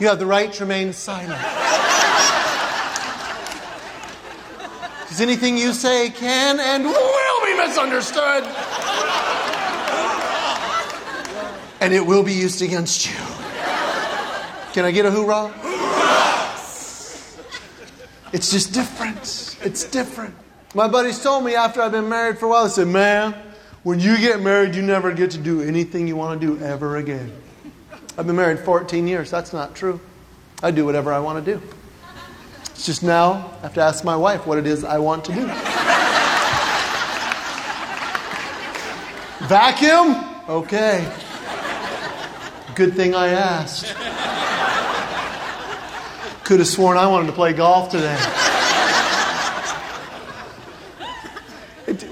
You 0.00 0.08
have 0.08 0.18
the 0.18 0.26
right 0.26 0.52
to 0.52 0.64
remain 0.64 0.92
silent. 0.92 1.40
Because 5.00 5.20
anything 5.20 5.56
you 5.56 5.72
say 5.72 6.10
can 6.10 6.58
and 6.58 6.84
will 6.84 7.44
be 7.44 7.56
misunderstood. 7.56 8.44
And 11.80 11.94
it 11.94 12.04
will 12.04 12.24
be 12.24 12.32
used 12.32 12.62
against 12.62 13.06
you. 13.06 13.14
Can 14.72 14.84
I 14.84 14.90
get 14.90 15.06
a 15.06 15.10
hoorah? 15.12 15.54
It's 18.32 18.50
just 18.50 18.74
different. 18.74 19.56
It's 19.62 19.84
different. 19.84 20.34
My 20.74 20.88
buddies 20.88 21.22
told 21.22 21.44
me 21.44 21.54
after 21.54 21.80
I've 21.80 21.92
been 21.92 22.08
married 22.08 22.38
for 22.38 22.46
a 22.46 22.48
while, 22.48 22.64
they 22.64 22.70
said, 22.70 22.88
Man, 22.88 23.34
when 23.86 24.00
you 24.00 24.18
get 24.18 24.40
married, 24.40 24.74
you 24.74 24.82
never 24.82 25.12
get 25.12 25.30
to 25.30 25.38
do 25.38 25.62
anything 25.62 26.08
you 26.08 26.16
want 26.16 26.40
to 26.40 26.44
do 26.44 26.60
ever 26.60 26.96
again. 26.96 27.32
I've 28.18 28.26
been 28.26 28.34
married 28.34 28.58
14 28.58 29.06
years. 29.06 29.30
That's 29.30 29.52
not 29.52 29.76
true. 29.76 30.00
I 30.60 30.72
do 30.72 30.84
whatever 30.84 31.12
I 31.12 31.20
want 31.20 31.44
to 31.44 31.54
do. 31.54 31.62
It's 32.64 32.84
just 32.84 33.04
now 33.04 33.52
I 33.58 33.62
have 33.62 33.74
to 33.74 33.82
ask 33.82 34.02
my 34.02 34.16
wife 34.16 34.44
what 34.44 34.58
it 34.58 34.66
is 34.66 34.82
I 34.82 34.98
want 34.98 35.24
to 35.26 35.32
do. 35.32 35.46
Vacuum? 39.46 40.16
Okay. 40.48 41.08
Good 42.74 42.94
thing 42.94 43.14
I 43.14 43.28
asked. 43.28 43.94
Could 46.42 46.58
have 46.58 46.66
sworn 46.66 46.96
I 46.96 47.06
wanted 47.06 47.28
to 47.28 47.32
play 47.34 47.52
golf 47.52 47.92
today. 47.92 48.18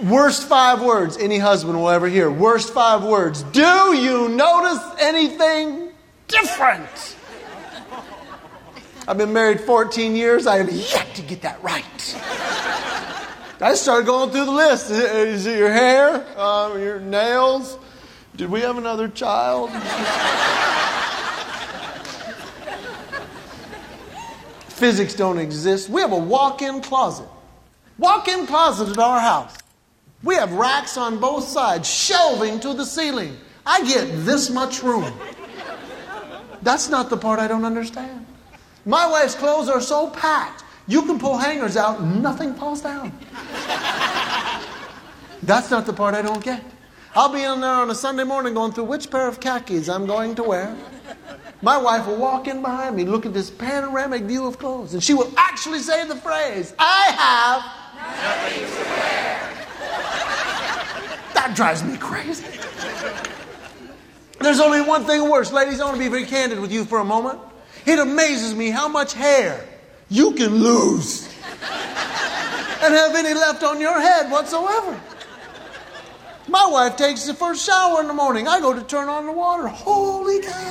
Worst 0.09 0.49
five 0.49 0.83
words 0.83 1.17
any 1.17 1.39
husband 1.39 1.79
will 1.79 1.91
ever 1.91 2.09
hear. 2.09 2.31
Worst 2.31 2.73
five 2.73 3.05
words. 3.05 3.43
Do 3.45 3.97
you 3.97 4.29
notice 4.29 4.83
anything 5.01 5.91
different? 6.29 7.17
I've 9.07 9.19
been 9.19 9.33
married 9.33 9.61
14 9.61 10.17
years. 10.17 10.47
I 10.47 10.59
have 10.59 10.73
yet 10.73 11.15
to 11.15 11.23
get 11.23 11.43
that 11.43 11.63
right. 11.63 11.85
I 13.61 13.75
started 13.75 14.07
going 14.07 14.31
through 14.31 14.47
the 14.47 14.51
list. 14.51 14.91
Is 14.91 15.47
it 15.47 15.59
your 15.59 15.73
hair? 15.73 16.27
Uh, 16.37 16.75
your 16.77 17.01
nails? 17.01 17.79
Did 18.37 18.51
we 18.51 18.61
have 18.61 18.79
another 18.79 19.09
child? 19.09 19.71
Physics 24.69 25.15
don't 25.15 25.39
exist. 25.39 25.89
We 25.89 26.01
have 26.01 26.13
a 26.13 26.19
walk 26.19 26.63
in 26.63 26.83
closet. 26.83 27.29
Walk 27.97 28.27
in 28.27 28.47
closet 28.47 28.89
at 28.89 28.99
our 28.99 29.21
house. 29.21 29.57
We 30.25 30.35
have 30.37 30.53
racks 30.53 30.97
on 30.97 31.19
both 31.19 31.47
sides, 31.47 31.89
shelving 31.89 32.59
to 32.61 32.73
the 32.73 32.87
ceiling. 32.87 33.37
I 33.67 33.85
get 33.87 34.25
this 34.25 34.49
much 34.51 34.83
room. 34.83 35.13
That's 36.63 36.89
not 36.89 37.11
the 37.11 37.17
part 37.17 37.39
I 37.39 37.47
don't 37.47 37.67
understand. 37.67 38.25
My 38.87 39.07
wife's 39.07 39.35
clothes 39.35 39.69
are 39.69 39.83
so 39.83 40.09
packed, 40.09 40.65
you 40.87 41.03
can 41.03 41.19
pull 41.19 41.37
hangers 41.37 41.77
out, 41.77 42.03
nothing 42.03 42.55
falls 42.55 42.81
down. 42.81 43.13
That's 45.43 45.71
not 45.71 45.85
the 45.85 45.93
part 45.93 46.15
I 46.15 46.23
don't 46.23 46.43
get. 46.43 46.63
I'll 47.15 47.33
be 47.33 47.43
in 47.43 47.61
there 47.61 47.71
on 47.71 47.91
a 47.91 47.95
Sunday 47.95 48.25
morning 48.25 48.55
going 48.55 48.73
through 48.73 48.85
which 48.85 49.11
pair 49.11 49.29
of 49.29 49.41
khakis 49.41 49.89
I'm 49.89 50.07
going 50.07 50.35
to 50.37 50.43
wear. 50.43 50.77
My 51.63 51.77
wife 51.79 52.07
will 52.07 52.17
walk 52.17 52.49
in 52.49 52.61
behind 52.61 52.97
me, 52.97 53.05
look 53.05 53.25
at 53.25 53.33
this 53.33 53.51
panoramic 53.51 54.23
view 54.25 54.47
of 54.47 54.59
clothes, 54.59 54.95
and 54.95 55.03
she 55.03 55.15
will 55.15 55.33
actually 55.37 55.79
say 55.81 56.07
the 56.07 56.17
phrase, 56.17 56.75
I 56.79 57.11
have 57.13 57.63
nothing 58.53 58.67
to 58.67 58.91
wear. 58.91 59.05
Drives 61.55 61.85
me 61.85 61.97
crazy. 61.97 62.45
There's 64.41 64.61
only 64.61 64.81
one 64.81 65.05
thing 65.05 65.29
worse. 65.31 65.53
Ladies, 65.53 65.81
I 65.81 65.85
want 65.85 65.97
to 65.97 66.03
be 66.03 66.09
very 66.09 66.27
candid 66.27 66.59
with 66.59 66.73
you 66.73 66.85
for 66.85 66.99
a 66.99 67.05
moment. 67.05 67.39
It 67.87 67.99
amazes 67.99 68.55
me 68.55 68.71
how 68.71 68.89
much 68.89 69.15
hair 69.15 69.65
you 70.09 70.33
can 70.33 70.57
lose 70.57 71.27
and 72.83 72.95
have 72.95 73.15
any 73.15 73.35
left 73.35 73.63
on 73.63 73.81
your 73.81 74.01
head 74.01 74.31
whatsoever. 74.31 75.01
My 76.49 76.67
wife 76.67 76.97
takes 76.97 77.25
the 77.25 77.35
first 77.35 77.65
shower 77.65 78.01
in 78.01 78.09
the 78.09 78.15
morning. 78.15 78.49
I 78.49 78.61
go 78.61 78.75
to 78.75 78.83
turn 78.83 79.09
on 79.09 79.27
the 79.27 79.33
water. 79.33 79.69
Holy 79.69 80.41
cow. 80.41 80.71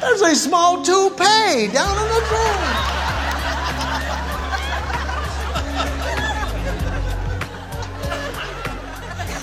There's 0.00 0.20
a 0.20 0.34
small 0.34 0.82
toupee 0.82 1.68
down 1.72 1.96
in 1.96 2.08
the 2.14 2.24
drawer. 2.28 2.87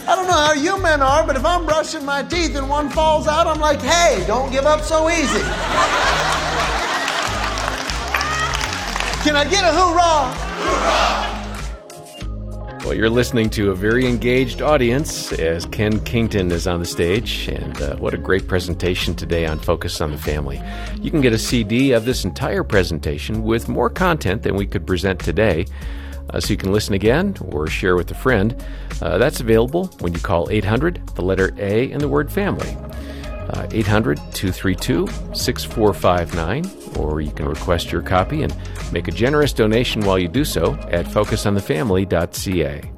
I 0.07 0.15
don't 0.15 0.27
know 0.27 0.33
how 0.33 0.53
you 0.53 0.79
men 0.79 1.01
are, 1.01 1.25
but 1.25 1.35
if 1.35 1.43
I'm 1.43 1.65
brushing 1.65 2.05
my 2.05 2.21
teeth 2.21 2.55
and 2.55 2.69
one 2.69 2.89
falls 2.89 3.27
out, 3.27 3.47
I'm 3.47 3.59
like, 3.59 3.81
hey, 3.81 4.23
don't 4.27 4.51
give 4.51 4.67
up 4.67 4.81
so 4.81 5.09
easy. 5.09 5.41
Can 9.23 9.35
I 9.35 9.47
get 9.49 9.63
a 9.63 9.71
hoorah? 9.71 10.45
Well, 12.85 12.93
you're 12.93 13.09
listening 13.09 13.49
to 13.51 13.71
a 13.71 13.75
very 13.75 14.05
engaged 14.05 14.61
audience 14.61 15.33
as 15.33 15.65
Ken 15.65 15.99
Kington 16.01 16.51
is 16.51 16.67
on 16.67 16.81
the 16.81 16.85
stage, 16.85 17.47
and 17.47 17.81
uh, 17.81 17.95
what 17.95 18.13
a 18.13 18.17
great 18.19 18.47
presentation 18.47 19.15
today 19.15 19.47
on 19.47 19.57
Focus 19.57 19.99
on 20.01 20.11
the 20.11 20.19
Family. 20.19 20.61
You 21.01 21.09
can 21.09 21.21
get 21.21 21.33
a 21.33 21.39
CD 21.39 21.93
of 21.93 22.05
this 22.05 22.23
entire 22.23 22.63
presentation 22.63 23.41
with 23.41 23.67
more 23.67 23.89
content 23.89 24.43
than 24.43 24.53
we 24.53 24.67
could 24.67 24.85
present 24.85 25.19
today 25.19 25.65
uh, 26.35 26.39
so 26.41 26.49
you 26.49 26.57
can 26.57 26.73
listen 26.73 26.93
again 26.93 27.35
or 27.47 27.65
share 27.67 27.95
with 27.95 28.11
a 28.11 28.13
friend. 28.13 28.61
Uh, 29.01 29.17
that's 29.17 29.39
available 29.39 29.87
when 29.99 30.13
you 30.13 30.19
call 30.19 30.49
800, 30.49 31.07
the 31.15 31.21
letter 31.21 31.53
A, 31.57 31.91
and 31.91 32.01
the 32.01 32.09
word 32.09 32.31
family. 32.31 32.75
Uh, 33.49 33.67
800 33.71 34.17
232 34.33 35.07
6459, 35.33 36.97
or 36.97 37.21
you 37.21 37.31
can 37.31 37.47
request 37.47 37.91
your 37.91 38.01
copy 38.01 38.43
and 38.43 38.53
make 38.91 39.07
a 39.07 39.11
generous 39.11 39.53
donation 39.53 40.03
while 40.03 40.19
you 40.19 40.27
do 40.27 40.43
so 40.43 40.73
at 40.89 41.05
focusonthefamily.ca. 41.05 42.91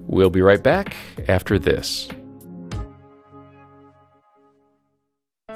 We'll 0.00 0.30
be 0.30 0.42
right 0.42 0.62
back 0.62 0.94
after 1.28 1.58
this. 1.58 2.08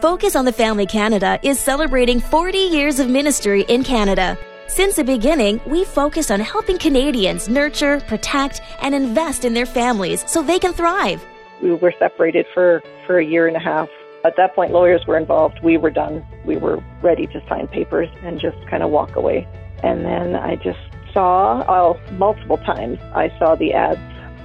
Focus 0.00 0.37
on 0.37 0.44
the 0.44 0.52
Family 0.52 0.87
Canada 0.87 1.38
is 1.42 1.58
celebrating 1.58 2.20
40 2.20 2.58
years 2.58 2.99
of 2.99 3.08
ministry 3.08 3.64
in 3.68 3.85
Canada. 3.85 4.38
Since 4.68 4.96
the 4.96 5.04
beginning, 5.04 5.61
we 5.64 5.85
focused 5.85 6.32
on 6.32 6.40
helping 6.40 6.76
Canadians 6.76 7.49
nurture, 7.49 8.00
protect, 8.00 8.61
and 8.82 8.96
invest 8.96 9.44
in 9.44 9.54
their 9.54 9.64
families 9.64 10.25
so 10.28 10.42
they 10.42 10.58
can 10.58 10.73
thrive. 10.73 11.25
We 11.62 11.73
were 11.73 11.94
separated 12.00 12.46
for, 12.52 12.82
for 13.06 13.18
a 13.18 13.25
year 13.25 13.46
and 13.46 13.56
a 13.56 13.61
half. 13.61 13.88
At 14.25 14.37
that 14.37 14.56
point, 14.56 14.73
lawyers 14.73 15.06
were 15.06 15.16
involved. 15.16 15.61
We 15.62 15.76
were 15.76 15.90
done. 15.90 16.26
We 16.44 16.56
were 16.56 16.82
ready 17.00 17.28
to 17.28 17.49
sign 17.49 17.68
papers 17.68 18.08
and 18.23 18.40
just 18.40 18.56
kind 18.66 18.82
of 18.82 18.90
walk 18.90 19.14
away. 19.14 19.46
And 19.85 20.04
then 20.04 20.35
I 20.35 20.56
just 20.56 20.80
saw, 21.12 21.64
well, 21.68 22.00
multiple 22.18 22.58
times, 22.58 22.99
I 23.14 23.32
saw 23.38 23.54
the 23.54 23.73
ads 23.73 24.00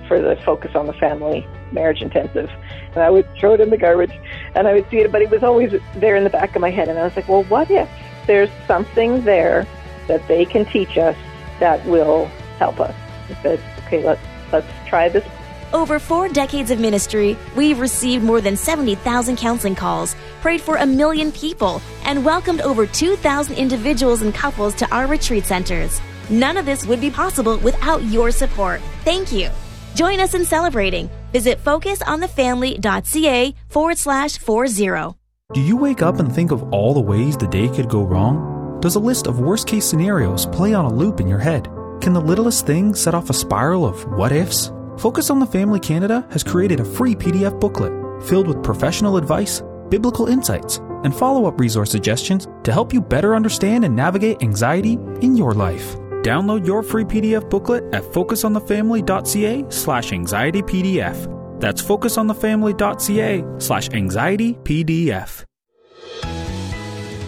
for 0.07 0.21
the 0.21 0.35
Focus 0.45 0.75
on 0.75 0.85
the 0.85 0.93
Family 0.93 1.47
marriage 1.71 2.01
intensive. 2.03 2.49
And 2.93 2.99
I 2.99 3.09
would 3.09 3.27
throw 3.37 3.55
it 3.55 3.59
in 3.59 3.71
the 3.71 3.77
garbage 3.77 4.13
and 4.55 4.67
I 4.67 4.73
would 4.73 4.87
see 4.91 4.97
it, 4.99 5.11
but 5.11 5.21
it 5.23 5.31
was 5.31 5.41
always 5.41 5.73
there 5.95 6.15
in 6.15 6.23
the 6.23 6.29
back 6.29 6.55
of 6.55 6.61
my 6.61 6.69
head. 6.69 6.89
And 6.89 6.99
I 6.99 7.03
was 7.03 7.15
like, 7.15 7.27
well, 7.27 7.43
what 7.45 7.71
if 7.71 7.89
there's 8.27 8.49
something 8.67 9.23
there 9.23 9.65
that 10.07 10.27
they 10.27 10.45
can 10.45 10.65
teach 10.65 10.97
us 10.97 11.15
that 11.59 11.85
will 11.85 12.25
help 12.57 12.79
us. 12.79 12.95
I 13.29 13.41
said, 13.41 13.59
okay, 13.85 14.03
let's, 14.03 14.21
let's 14.51 14.67
try 14.87 15.09
this. 15.09 15.25
Over 15.73 15.99
four 15.99 16.27
decades 16.27 16.69
of 16.69 16.79
ministry, 16.79 17.37
we've 17.55 17.79
received 17.79 18.23
more 18.25 18.41
than 18.41 18.57
70,000 18.57 19.37
counseling 19.37 19.75
calls, 19.75 20.15
prayed 20.41 20.59
for 20.59 20.75
a 20.75 20.85
million 20.85 21.31
people, 21.31 21.81
and 22.03 22.25
welcomed 22.25 22.59
over 22.61 22.85
2,000 22.85 23.55
individuals 23.55 24.21
and 24.21 24.35
couples 24.35 24.75
to 24.75 24.93
our 24.93 25.07
retreat 25.07 25.45
centers. 25.45 26.01
None 26.29 26.57
of 26.57 26.65
this 26.65 26.85
would 26.85 26.99
be 26.99 27.09
possible 27.09 27.57
without 27.59 28.03
your 28.03 28.31
support. 28.31 28.81
Thank 29.05 29.31
you. 29.31 29.49
Join 29.95 30.19
us 30.19 30.33
in 30.33 30.43
celebrating. 30.43 31.09
Visit 31.31 31.63
focusonthefamily.ca 31.63 33.55
forward 33.69 33.97
slash 33.97 34.37
40. 34.37 35.15
Do 35.53 35.61
you 35.61 35.77
wake 35.77 36.01
up 36.01 36.19
and 36.19 36.33
think 36.33 36.51
of 36.51 36.63
all 36.73 36.93
the 36.93 37.01
ways 37.01 37.37
the 37.37 37.47
day 37.47 37.69
could 37.69 37.89
go 37.89 38.03
wrong? 38.03 38.50
Does 38.81 38.95
a 38.95 38.99
list 38.99 39.27
of 39.27 39.39
worst 39.39 39.67
case 39.67 39.85
scenarios 39.85 40.47
play 40.47 40.73
on 40.73 40.85
a 40.85 40.93
loop 40.93 41.19
in 41.19 41.27
your 41.27 41.37
head? 41.37 41.65
Can 42.01 42.13
the 42.13 42.19
littlest 42.19 42.65
thing 42.65 42.95
set 42.95 43.13
off 43.13 43.29
a 43.29 43.33
spiral 43.33 43.85
of 43.85 44.03
what 44.17 44.31
ifs? 44.31 44.71
Focus 44.97 45.29
on 45.29 45.39
the 45.39 45.45
Family 45.45 45.79
Canada 45.79 46.25
has 46.31 46.43
created 46.43 46.79
a 46.79 46.85
free 46.85 47.13
PDF 47.13 47.59
booklet 47.59 47.93
filled 48.23 48.47
with 48.47 48.63
professional 48.63 49.17
advice, 49.17 49.61
biblical 49.89 50.25
insights, 50.25 50.77
and 51.03 51.15
follow 51.15 51.45
up 51.45 51.59
resource 51.59 51.91
suggestions 51.91 52.47
to 52.63 52.73
help 52.73 52.91
you 52.91 53.01
better 53.01 53.35
understand 53.35 53.85
and 53.85 53.95
navigate 53.95 54.41
anxiety 54.41 54.93
in 55.21 55.37
your 55.37 55.53
life. 55.53 55.95
Download 56.23 56.65
your 56.65 56.81
free 56.81 57.03
PDF 57.05 57.47
booklet 57.51 57.83
at 57.93 58.01
focusonthefamily.ca 58.01 59.65
slash 59.69 60.09
anxietypdf. 60.09 61.59
That's 61.59 61.83
focusonthefamily.ca 61.83 63.43
slash 63.59 63.89
anxietypdf. 63.89 65.45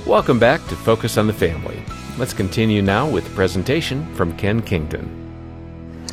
Welcome 0.05 0.37
back 0.37 0.59
to 0.67 0.75
Focus 0.75 1.17
on 1.17 1.27
the 1.27 1.33
Family. 1.33 1.81
Let's 2.17 2.33
continue 2.33 2.81
now 2.81 3.09
with 3.09 3.23
the 3.23 3.29
presentation 3.29 4.13
from 4.15 4.35
Ken 4.35 4.61
Kington. 4.61 5.09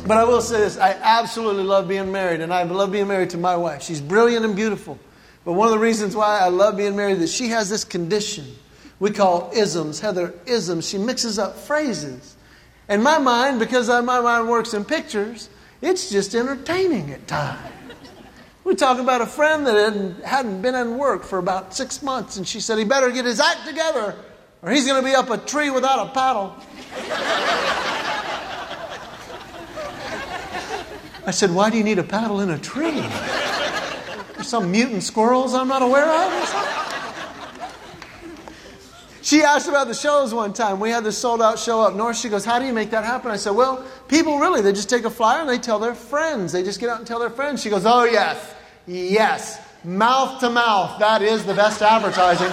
But 0.07 0.17
I 0.17 0.23
will 0.23 0.39
say 0.39 0.59
this 0.59 0.77
I 0.77 0.91
absolutely 0.91 1.63
love 1.63 1.89
being 1.89 2.09
married, 2.09 2.39
and 2.39 2.53
I 2.53 2.63
love 2.63 2.93
being 2.93 3.09
married 3.09 3.31
to 3.31 3.37
my 3.37 3.57
wife. 3.57 3.83
She's 3.83 3.99
brilliant 3.99 4.45
and 4.45 4.55
beautiful. 4.55 4.97
But 5.43 5.53
one 5.53 5.67
of 5.67 5.73
the 5.73 5.79
reasons 5.79 6.15
why 6.15 6.39
I 6.39 6.47
love 6.47 6.77
being 6.77 6.95
married 6.95 7.17
is 7.17 7.33
she 7.33 7.49
has 7.49 7.69
this 7.69 7.83
condition 7.83 8.45
we 9.01 9.11
call 9.11 9.51
isms. 9.53 9.99
Heather, 9.99 10.33
isms. 10.45 10.87
She 10.87 10.97
mixes 10.97 11.37
up 11.37 11.57
phrases. 11.57 12.37
And 12.87 13.03
my 13.03 13.17
mind, 13.17 13.59
because 13.59 13.89
my 13.89 14.21
mind 14.21 14.47
works 14.47 14.73
in 14.73 14.85
pictures, 14.85 15.49
it's 15.81 16.09
just 16.09 16.33
entertaining 16.33 17.11
at 17.11 17.27
times. 17.27 17.80
We 18.63 18.75
talk 18.75 18.99
about 18.99 19.21
a 19.21 19.25
friend 19.25 19.65
that 19.67 19.75
hadn't, 19.75 20.23
hadn't 20.23 20.61
been 20.61 20.75
in 20.75 20.97
work 20.97 21.23
for 21.23 21.39
about 21.39 21.73
six 21.73 22.01
months, 22.01 22.37
and 22.37 22.47
she 22.47 22.59
said 22.59 22.77
he 22.77 22.85
better 22.85 23.09
get 23.11 23.25
his 23.25 23.39
act 23.39 23.65
together 23.67 24.15
or 24.61 24.71
he's 24.71 24.85
going 24.85 25.01
to 25.01 25.07
be 25.07 25.15
up 25.15 25.29
a 25.29 25.37
tree 25.37 25.69
without 25.69 26.07
a 26.07 26.11
paddle. 26.11 26.55
I 31.25 31.31
said, 31.31 31.51
Why 31.51 31.69
do 31.69 31.77
you 31.77 31.83
need 31.83 31.99
a 31.99 32.03
paddle 32.03 32.41
in 32.41 32.49
a 32.49 32.59
tree? 32.59 33.01
There's 34.33 34.47
some 34.47 34.71
mutant 34.71 35.03
squirrels 35.03 35.53
I'm 35.53 35.67
not 35.67 35.81
aware 35.81 36.09
of? 36.09 36.77
She 39.23 39.43
asked 39.43 39.69
about 39.69 39.87
the 39.87 39.93
shows 39.93 40.33
one 40.33 40.51
time. 40.51 40.79
We 40.79 40.89
had 40.89 41.03
this 41.03 41.17
sold 41.17 41.43
out 41.43 41.59
show 41.59 41.81
up 41.81 41.93
north. 41.93 42.17
She 42.17 42.27
goes, 42.27 42.43
How 42.43 42.59
do 42.59 42.65
you 42.65 42.73
make 42.73 42.89
that 42.91 43.03
happen? 43.03 43.31
I 43.31 43.37
said, 43.37 43.51
Well, 43.51 43.85
people 44.07 44.39
really, 44.39 44.61
they 44.61 44.73
just 44.73 44.89
take 44.89 45.05
a 45.05 45.09
flyer 45.09 45.41
and 45.41 45.49
they 45.49 45.59
tell 45.59 45.79
their 45.79 45.95
friends. 45.95 46.51
They 46.51 46.63
just 46.63 46.79
get 46.79 46.89
out 46.89 46.97
and 46.97 47.07
tell 47.07 47.19
their 47.19 47.29
friends. 47.29 47.61
She 47.61 47.69
goes, 47.69 47.85
Oh, 47.85 48.03
yes, 48.03 48.50
yes. 48.87 49.59
Mouth 49.83 50.39
to 50.41 50.49
mouth. 50.49 50.99
That 50.99 51.21
is 51.21 51.43
the 51.45 51.53
best 51.53 51.81
advertising. 51.81 52.51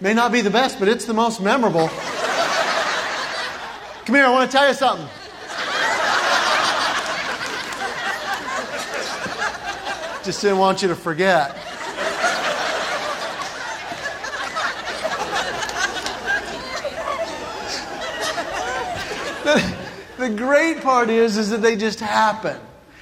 May 0.00 0.14
not 0.14 0.32
be 0.32 0.40
the 0.40 0.50
best, 0.50 0.78
but 0.78 0.88
it's 0.88 1.04
the 1.04 1.12
most 1.12 1.42
memorable. 1.42 1.88
Come 4.06 4.14
here, 4.14 4.24
I 4.24 4.30
want 4.30 4.50
to 4.50 4.56
tell 4.56 4.66
you 4.66 4.74
something. 4.74 5.06
Just 10.24 10.42
didn't 10.42 10.58
want 10.58 10.80
you 10.82 10.88
to 10.88 10.96
forget. 10.96 11.69
The, 20.20 20.30
great 20.30 20.82
part 20.82 21.10
is, 21.10 21.36
is 21.36 21.50
that 21.50 21.62
they 21.62 21.76
just 21.76 22.00
happen. 22.00 22.58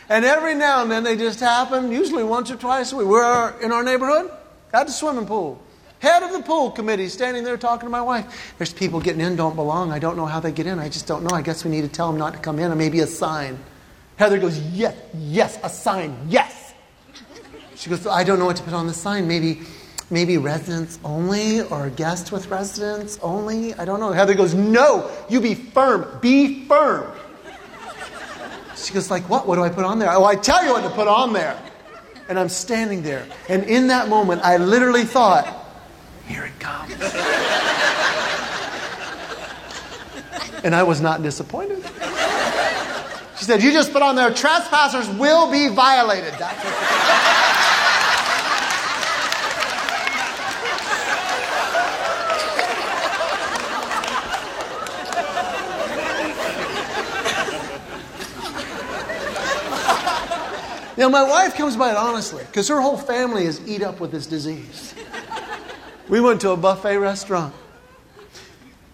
And 0.08 0.24
every 0.24 0.54
now 0.54 0.82
and 0.82 0.90
then 0.90 1.04
they 1.04 1.16
just 1.16 1.40
happen, 1.40 1.92
usually 1.92 2.24
once 2.24 2.50
or 2.50 2.56
twice 2.56 2.92
a 2.92 2.96
week. 2.96 3.06
We're 3.06 3.24
uh, 3.24 3.58
in 3.60 3.72
our 3.72 3.82
neighborhood, 3.82 4.30
at 4.72 4.86
the 4.86 4.92
swimming 4.92 5.26
pool. 5.26 5.62
Head 6.00 6.22
of 6.22 6.32
the 6.32 6.42
pool 6.42 6.70
committee 6.70 7.08
standing 7.08 7.44
there 7.44 7.56
talking 7.56 7.86
to 7.86 7.90
my 7.90 8.00
wife. 8.00 8.54
There's 8.56 8.72
people 8.72 9.00
getting 9.00 9.20
in, 9.20 9.36
don't 9.36 9.56
belong. 9.56 9.92
I 9.92 9.98
don't 9.98 10.16
know 10.16 10.26
how 10.26 10.40
they 10.40 10.52
get 10.52 10.66
in. 10.66 10.78
I 10.78 10.88
just 10.88 11.06
don't 11.06 11.24
know. 11.24 11.34
I 11.34 11.42
guess 11.42 11.64
we 11.64 11.70
need 11.70 11.82
to 11.82 11.88
tell 11.88 12.08
them 12.10 12.18
not 12.18 12.34
to 12.34 12.38
come 12.38 12.58
in, 12.58 12.70
or 12.70 12.76
maybe 12.76 13.00
a 13.00 13.06
sign. 13.06 13.58
Heather 14.16 14.38
goes, 14.38 14.58
Yes, 14.58 14.96
yes, 15.14 15.58
a 15.62 15.68
sign, 15.68 16.16
yes. 16.28 16.74
She 17.74 17.90
goes, 17.90 18.06
I 18.06 18.24
don't 18.24 18.38
know 18.38 18.46
what 18.46 18.56
to 18.56 18.62
put 18.62 18.74
on 18.74 18.86
the 18.86 18.94
sign. 18.94 19.28
Maybe, 19.28 19.60
maybe 20.10 20.38
residents 20.38 20.98
only, 21.04 21.62
or 21.62 21.90
guests 21.90 22.32
with 22.32 22.48
residents 22.48 23.18
only. 23.22 23.74
I 23.74 23.84
don't 23.84 24.00
know. 24.00 24.12
Heather 24.12 24.34
goes, 24.34 24.54
No, 24.54 25.10
you 25.28 25.40
be 25.40 25.54
firm. 25.54 26.06
Be 26.20 26.64
firm. 26.64 27.12
She 28.76 28.94
goes, 28.94 29.10
like, 29.10 29.28
what? 29.28 29.46
What 29.46 29.56
do 29.56 29.62
I 29.62 29.68
put 29.68 29.84
on 29.84 29.98
there? 29.98 30.10
Oh, 30.12 30.24
I 30.24 30.36
tell 30.36 30.64
you 30.64 30.70
what 30.72 30.82
to 30.82 30.90
put 30.90 31.08
on 31.08 31.32
there. 31.32 31.60
And 32.28 32.38
I'm 32.38 32.48
standing 32.48 33.02
there. 33.02 33.26
And 33.48 33.64
in 33.64 33.88
that 33.88 34.08
moment, 34.08 34.42
I 34.44 34.56
literally 34.58 35.04
thought, 35.04 35.66
here 36.26 36.44
it 36.44 36.58
comes. 36.60 36.92
and 40.62 40.74
I 40.74 40.82
was 40.82 41.00
not 41.00 41.22
disappointed. 41.22 41.82
She 43.38 43.44
said, 43.44 43.62
You 43.62 43.72
just 43.72 43.92
put 43.92 44.02
on 44.02 44.16
there, 44.16 44.32
trespassers 44.32 45.08
will 45.18 45.50
be 45.50 45.68
violated. 45.68 46.34
Now, 60.98 61.08
my 61.08 61.22
wife 61.22 61.54
comes 61.54 61.76
by 61.76 61.92
it 61.92 61.96
honestly 61.96 62.42
because 62.46 62.66
her 62.66 62.80
whole 62.80 62.96
family 62.96 63.44
is 63.44 63.60
eat 63.68 63.84
up 63.84 64.00
with 64.00 64.10
this 64.10 64.26
disease. 64.26 64.96
We 66.08 66.20
went 66.20 66.40
to 66.40 66.50
a 66.50 66.56
buffet 66.56 66.96
restaurant. 66.98 67.54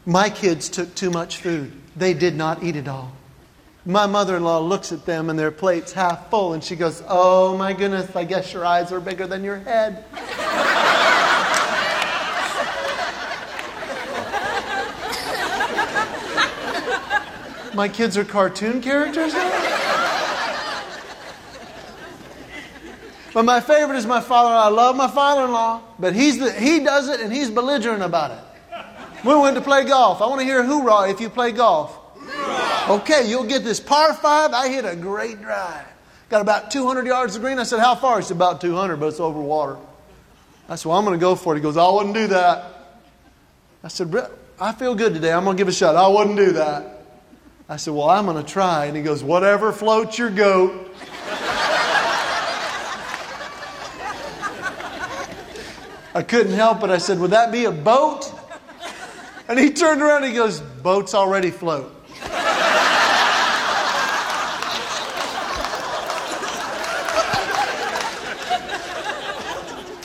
My 0.04 0.28
kids 0.28 0.68
took 0.68 0.94
too 0.94 1.08
much 1.10 1.38
food. 1.38 1.72
They 1.96 2.12
did 2.12 2.36
not 2.36 2.62
eat 2.62 2.76
it 2.76 2.88
all. 2.88 3.12
My 3.86 4.06
mother 4.06 4.36
in 4.36 4.44
law 4.44 4.58
looks 4.58 4.92
at 4.92 5.06
them 5.06 5.30
and 5.30 5.38
their 5.38 5.50
plate's 5.50 5.94
half 5.94 6.28
full 6.28 6.52
and 6.52 6.62
she 6.62 6.76
goes, 6.76 7.02
Oh 7.08 7.56
my 7.56 7.72
goodness, 7.72 8.14
I 8.14 8.24
guess 8.24 8.52
your 8.52 8.66
eyes 8.66 8.92
are 8.92 9.00
bigger 9.00 9.26
than 9.26 9.42
your 9.42 9.60
head. 9.60 10.04
my 17.74 17.88
kids 17.88 18.18
are 18.18 18.24
cartoon 18.26 18.82
characters 18.82 19.32
now? 19.32 19.73
But 23.34 23.44
my 23.44 23.60
favorite 23.60 23.96
is 23.96 24.06
my 24.06 24.20
father. 24.20 24.54
I 24.54 24.68
love 24.68 24.94
my 24.94 25.10
father-in-law, 25.10 25.82
but 25.98 26.14
he's 26.14 26.38
the, 26.38 26.52
he 26.52 26.78
does 26.80 27.08
it 27.08 27.20
and 27.20 27.32
he's 27.32 27.50
belligerent 27.50 28.02
about 28.02 28.30
it. 28.30 28.38
We 29.24 29.34
went 29.34 29.56
to 29.56 29.60
play 29.60 29.84
golf. 29.84 30.22
I 30.22 30.26
want 30.26 30.40
to 30.40 30.44
hear 30.44 30.60
a 30.60 30.64
hoorah 30.64 31.10
if 31.10 31.20
you 31.20 31.28
play 31.28 31.50
golf. 31.50 31.98
Okay, 32.88 33.28
you'll 33.28 33.44
get 33.44 33.64
this 33.64 33.80
par 33.80 34.14
five. 34.14 34.52
I 34.52 34.68
hit 34.68 34.84
a 34.84 34.94
great 34.94 35.42
drive. 35.42 35.84
Got 36.28 36.42
about 36.42 36.70
200 36.70 37.06
yards 37.06 37.34
of 37.34 37.42
green. 37.42 37.58
I 37.58 37.64
said, 37.64 37.80
How 37.80 37.96
far? 37.96 38.22
Said, 38.22 38.36
About 38.36 38.60
200, 38.60 39.00
but 39.00 39.06
it's 39.06 39.20
over 39.20 39.40
water. 39.40 39.78
I 40.68 40.76
said, 40.76 40.88
Well, 40.88 40.98
I'm 40.98 41.04
going 41.04 41.18
to 41.18 41.20
go 41.20 41.34
for 41.34 41.54
it. 41.54 41.56
He 41.56 41.62
goes, 41.62 41.76
I 41.76 41.88
wouldn't 41.88 42.14
do 42.14 42.28
that. 42.28 42.64
I 43.82 43.88
said, 43.88 44.14
I 44.60 44.72
feel 44.72 44.94
good 44.94 45.14
today. 45.14 45.32
I'm 45.32 45.44
going 45.44 45.56
to 45.56 45.60
give 45.60 45.68
it 45.68 45.72
a 45.72 45.74
shot. 45.74 45.96
I 45.96 46.06
wouldn't 46.06 46.36
do 46.36 46.52
that. 46.52 47.02
I 47.68 47.76
said, 47.76 47.94
Well, 47.94 48.10
I'm 48.10 48.26
going 48.26 48.42
to 48.42 48.48
try. 48.48 48.84
And 48.84 48.96
he 48.96 49.02
goes, 49.02 49.24
Whatever 49.24 49.72
floats 49.72 50.18
your 50.18 50.30
goat. 50.30 50.94
I 56.14 56.22
couldn't 56.22 56.52
help 56.52 56.84
it. 56.84 56.90
I 56.90 56.98
said, 56.98 57.18
Would 57.18 57.32
that 57.32 57.50
be 57.50 57.64
a 57.64 57.72
boat? 57.72 58.32
And 59.48 59.58
he 59.58 59.72
turned 59.72 60.00
around 60.00 60.22
and 60.22 60.32
he 60.32 60.38
goes, 60.38 60.60
Boats 60.60 61.14
already 61.14 61.50
float. 61.50 61.92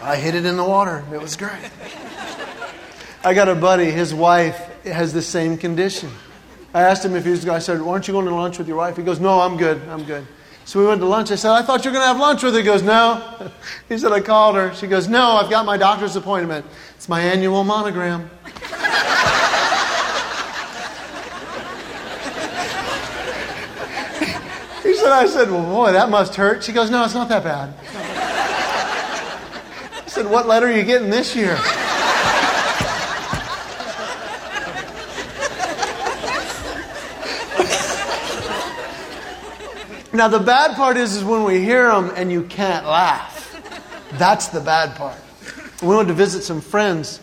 I 0.02 0.16
hit 0.16 0.34
it 0.34 0.44
in 0.44 0.58
the 0.58 0.64
water. 0.64 1.06
It 1.14 1.22
was 1.22 1.36
great. 1.36 1.70
I 3.24 3.34
got 3.34 3.48
a 3.48 3.54
buddy, 3.54 3.92
his 3.92 4.14
wife 4.14 4.58
has 4.84 5.14
the 5.14 5.22
same 5.22 5.58
condition. 5.58 6.10
I 6.74 6.82
asked 6.82 7.06
him 7.06 7.16
if 7.16 7.26
he 7.26 7.32
was 7.32 7.48
I 7.48 7.60
said, 7.60 7.80
Aren't 7.80 8.08
you 8.08 8.14
going 8.14 8.26
to 8.26 8.34
lunch 8.34 8.58
with 8.58 8.68
your 8.68 8.78
wife? 8.78 8.98
He 8.98 9.04
goes, 9.04 9.20
No, 9.20 9.40
I'm 9.40 9.58
good. 9.58 9.82
I'm 9.88 10.04
good. 10.04 10.26
So 10.70 10.80
we 10.80 10.86
went 10.86 11.02
to 11.02 11.08
lunch. 11.08 11.32
I 11.32 11.36
said, 11.36 11.50
I 11.50 11.64
thought 11.64 11.84
you 11.84 11.90
were 11.90 11.96
going 11.96 12.04
to 12.04 12.10
have 12.10 12.20
lunch 12.20 12.44
with 12.44 12.54
her. 12.54 12.60
He 12.60 12.64
goes, 12.64 12.84
No. 12.84 13.52
He 13.90 13.98
said, 13.98 14.12
I 14.12 14.20
called 14.20 14.56
her. 14.56 14.72
She 14.76 14.86
goes, 14.86 15.08
No, 15.08 15.32
I've 15.32 15.50
got 15.50 15.66
my 15.66 15.78
doctor's 15.78 16.16
appointment. 16.16 16.64
It's 16.96 17.10
my 17.10 17.22
annual 17.22 17.64
monogram. 17.64 18.30
he 18.46 18.52
said, 24.94 25.12
I 25.12 25.26
said, 25.26 25.50
Well, 25.50 25.64
boy, 25.64 25.92
that 25.94 26.12
must 26.12 26.36
hurt. 26.36 26.64
She 26.64 26.72
goes, 26.72 26.92
No, 26.92 27.04
it's 27.04 27.16
not 27.16 27.30
that 27.30 27.44
bad. 27.44 27.74
I 30.06 30.08
said, 30.08 30.28
What 30.28 30.46
letter 30.46 30.68
are 30.68 30.72
you 30.72 30.84
getting 30.84 31.10
this 31.10 31.36
year? 31.36 31.58
Now, 40.20 40.28
the 40.28 40.38
bad 40.38 40.76
part 40.76 40.98
is, 40.98 41.16
is 41.16 41.24
when 41.24 41.46
we 41.46 41.64
hear 41.64 41.88
them 41.88 42.12
and 42.14 42.30
you 42.30 42.44
can't 42.44 42.86
laugh. 42.86 43.56
That's 44.18 44.50
the 44.50 44.60
bad 44.60 44.98
part. 44.98 45.16
We 45.82 45.96
went 45.96 46.10
to 46.10 46.14
visit 46.14 46.44
some 46.44 46.60
friends. 46.60 47.22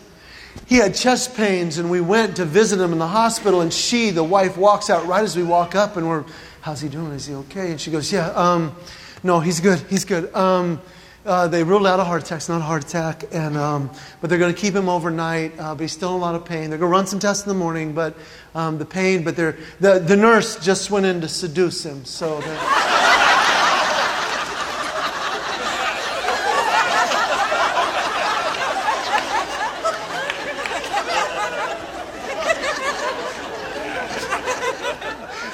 He 0.65 0.77
had 0.77 0.95
chest 0.95 1.37
pains, 1.37 1.77
and 1.77 1.91
we 1.91 2.01
went 2.01 2.37
to 2.37 2.45
visit 2.45 2.79
him 2.79 2.91
in 2.93 2.97
the 2.97 3.05
hospital. 3.05 3.61
And 3.61 3.71
she, 3.71 4.09
the 4.09 4.23
wife, 4.23 4.57
walks 4.57 4.89
out 4.89 5.05
right 5.05 5.23
as 5.23 5.37
we 5.37 5.43
walk 5.43 5.75
up, 5.75 5.95
and 5.95 6.09
we're, 6.09 6.25
How's 6.61 6.81
he 6.81 6.89
doing? 6.89 7.11
Is 7.11 7.27
he 7.27 7.35
okay? 7.35 7.69
And 7.69 7.79
she 7.79 7.91
goes, 7.91 8.11
Yeah, 8.11 8.29
um, 8.29 8.75
no, 9.21 9.41
he's 9.41 9.59
good. 9.59 9.77
He's 9.91 10.03
good. 10.03 10.33
Um, 10.33 10.81
uh, 11.27 11.47
they 11.47 11.63
ruled 11.63 11.85
out 11.85 11.99
a 11.99 12.03
heart 12.03 12.23
attack. 12.23 12.37
It's 12.37 12.49
not 12.49 12.61
a 12.61 12.63
heart 12.63 12.85
attack, 12.85 13.25
and 13.31 13.57
um, 13.57 13.91
but 14.21 14.29
they're 14.29 14.39
going 14.39 14.53
to 14.53 14.59
keep 14.59 14.73
him 14.73 14.87
overnight. 14.87 15.59
Uh, 15.59 15.75
but 15.75 15.81
he's 15.81 15.91
still 15.91 16.09
in 16.11 16.15
a 16.15 16.17
lot 16.17 16.35
of 16.35 16.45
pain. 16.45 16.69
They're 16.69 16.79
going 16.79 16.89
to 16.89 16.97
run 16.97 17.05
some 17.05 17.19
tests 17.19 17.45
in 17.45 17.49
the 17.49 17.55
morning, 17.59 17.93
but 17.93 18.15
um, 18.55 18.77
the 18.77 18.85
pain. 18.85 19.23
But 19.23 19.35
they're, 19.35 19.57
the 19.79 19.99
the 19.99 20.15
nurse 20.15 20.57
just 20.63 20.89
went 20.89 21.05
in 21.05 21.21
to 21.21 21.27
seduce 21.27 21.85
him. 21.85 22.05
So. 22.05 22.41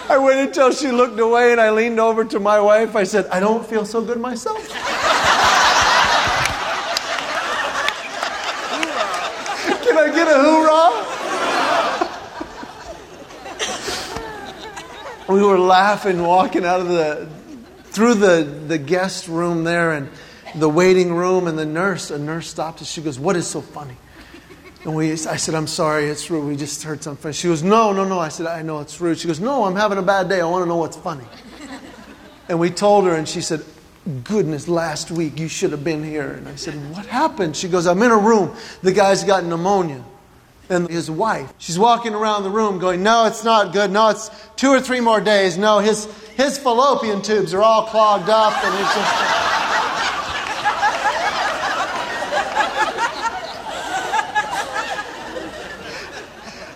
I 0.10 0.20
waited 0.20 0.50
until 0.50 0.72
she 0.72 0.92
looked 0.92 1.20
away 1.20 1.54
and 1.54 1.60
I 1.60 1.72
leaned 1.72 2.00
over 2.00 2.24
to 2.24 2.40
my 2.40 2.60
wife. 2.60 2.96
I 2.96 3.04
said, 3.04 3.26
I 3.32 3.40
don't 3.40 3.66
feel 3.66 3.84
so 3.84 4.00
good 4.00 4.20
myself. 4.20 4.70
Can 9.84 9.98
I 9.98 10.08
get 10.14 10.28
a 10.28 10.40
hoorah? 10.40 11.14
We 15.34 15.44
were 15.44 15.60
laughing 15.60 16.22
walking 16.22 16.66
out 16.66 16.80
of 16.80 16.88
the 16.88 17.28
through 17.86 18.16
the, 18.16 18.44
the 18.68 18.78
guest 18.78 19.28
room 19.28 19.64
there 19.64 19.92
and 19.92 20.10
the 20.56 20.70
waiting 20.70 21.14
room 21.14 21.48
and 21.48 21.58
the 21.58 21.66
nurse 21.66 22.12
a 22.12 22.18
nurse 22.18 22.48
stopped 22.48 22.82
us 22.82 22.90
she 22.90 23.02
goes 23.02 23.20
what 23.20 23.36
is 23.36 23.48
so 23.48 23.62
funny 23.62 23.96
and 24.86 24.94
we, 24.96 25.14
I 25.14 25.16
said, 25.16 25.56
I'm 25.56 25.68
sorry, 25.68 26.06
it's 26.06 26.30
rude. 26.30 26.46
We 26.46 26.58
just 26.58 26.84
heard 26.84 27.02
something. 27.02 27.22
Funny. 27.22 27.34
She 27.34 27.48
goes, 27.48 27.64
No, 27.64 27.94
no, 27.94 28.04
no. 28.04 28.20
I 28.20 28.28
said, 28.28 28.48
I 28.48 28.64
know 28.64 28.80
it's 28.82 29.00
rude. 29.00 29.18
She 29.18 29.28
goes, 29.28 29.40
No, 29.40 29.64
I'm 29.64 29.76
having 29.76 29.98
a 29.98 30.02
bad 30.02 30.28
day. 30.28 30.42
I 30.42 30.46
want 30.46 30.64
to 30.64 30.68
know 30.68 30.76
what's 30.76 30.98
funny. 30.98 31.26
And 32.50 32.60
we 32.60 32.70
told 32.70 33.06
her, 33.06 33.16
and 33.16 33.28
she 33.28 33.40
said, 33.40 33.64
Goodness, 34.26 34.68
last 34.68 35.10
week 35.10 35.40
you 35.40 35.48
should 35.48 35.72
have 35.72 35.86
been 35.86 36.04
here. 36.04 36.34
And 36.34 36.50
I 36.50 36.56
said, 36.56 36.74
What 36.92 37.06
happened? 37.06 37.56
She 37.56 37.70
goes, 37.70 37.88
I'm 37.88 38.02
in 38.04 38.12
a 38.12 38.18
room. 38.18 38.54
The 38.82 38.92
guy's 38.92 39.24
got 39.24 39.46
pneumonia. 39.46 40.04
And 40.70 40.90
his 40.90 41.12
wife, 41.12 41.54
she's 41.58 41.78
walking 41.78 42.14
around 42.14 42.44
the 42.44 42.50
room 42.50 42.80
going, 42.80 43.04
No, 43.04 43.26
it's 43.26 43.44
not 43.44 43.74
good. 43.74 43.92
No, 43.92 44.08
it's 44.10 44.32
two 44.56 44.70
or 44.70 44.80
three 44.80 45.02
more 45.02 45.20
days. 45.20 45.58
No, 45.58 45.80
his, 45.80 46.06
his 46.36 46.58
fallopian 46.58 47.22
tubes 47.22 47.54
are 47.54 47.62
all 47.62 47.86
clogged 47.88 48.30
up. 48.30 48.54
And 48.64 48.74
it's 48.74 48.96
just. 48.96 49.14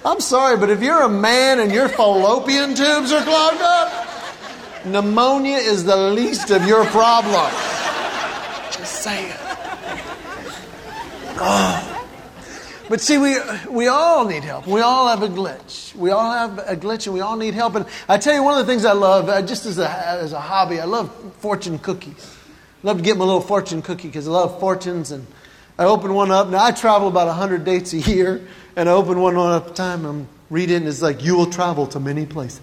I'm 0.06 0.20
sorry, 0.20 0.58
but 0.58 0.70
if 0.70 0.82
you're 0.82 1.04
a 1.04 1.10
man 1.10 1.62
and 1.62 1.72
your 1.72 1.88
fallopian 1.88 2.76
tubes 2.76 3.14
are 3.14 3.24
clogged 3.24 3.62
up, 3.62 4.08
pneumonia 4.86 5.58
is 5.58 5.86
the 5.86 5.96
least 5.96 6.52
of 6.52 6.68
your 6.68 6.84
problem. 6.86 7.50
Just 8.72 9.02
saying. 9.02 9.34
Oh. 11.40 11.87
But 12.90 13.02
see, 13.02 13.18
we, 13.18 13.38
we 13.70 13.88
all 13.88 14.26
need 14.26 14.44
help. 14.44 14.66
We 14.66 14.82
all 14.82 15.08
have 15.08 15.22
a 15.22 15.28
glitch. 15.28 15.94
We 15.96 16.12
all 16.12 16.32
have 16.32 16.60
a 16.60 16.76
glitch 16.76 17.06
and 17.06 17.14
we 17.14 17.20
all 17.20 17.36
need 17.36 17.54
help. 17.54 17.76
And 17.76 17.86
I 18.08 18.18
tell 18.18 18.34
you, 18.34 18.44
one 18.44 18.58
of 18.58 18.66
the 18.66 18.72
things 18.72 18.86
I 18.86 18.94
love, 18.94 19.28
uh, 19.28 19.42
just 19.42 19.66
as 19.66 19.78
a, 19.78 19.90
as 19.90 20.32
a 20.32 20.40
hobby, 20.40 20.80
I 20.80 20.86
love 20.86 21.12
fortune 21.40 21.80
cookies. 21.80 22.36
I 22.84 22.88
love 22.88 22.98
to 22.98 23.04
get 23.04 23.18
my 23.18 23.26
little 23.26 23.42
fortune 23.42 23.82
cookie 23.82 24.08
because 24.08 24.28
I 24.28 24.32
love 24.32 24.60
fortunes. 24.60 25.12
And 25.12 25.28
I 25.78 25.86
open 25.86 26.14
one 26.14 26.32
up. 26.32 26.48
Now, 26.48 26.64
I 26.64 26.72
travel 26.72 27.08
about 27.08 27.28
100 27.28 27.66
dates 27.66 27.94
a 27.94 27.98
year. 27.98 28.48
And 28.78 28.88
I 28.88 28.92
open 28.92 29.20
one 29.20 29.36
one 29.36 29.60
at 29.60 29.72
a 29.72 29.74
time. 29.74 30.06
I'm 30.06 30.28
reading, 30.52 30.78
and 30.78 30.88
it's 30.88 31.02
like, 31.02 31.24
You 31.24 31.36
will 31.36 31.50
travel 31.50 31.88
to 31.88 32.00
many 32.00 32.28
places. 32.28 32.62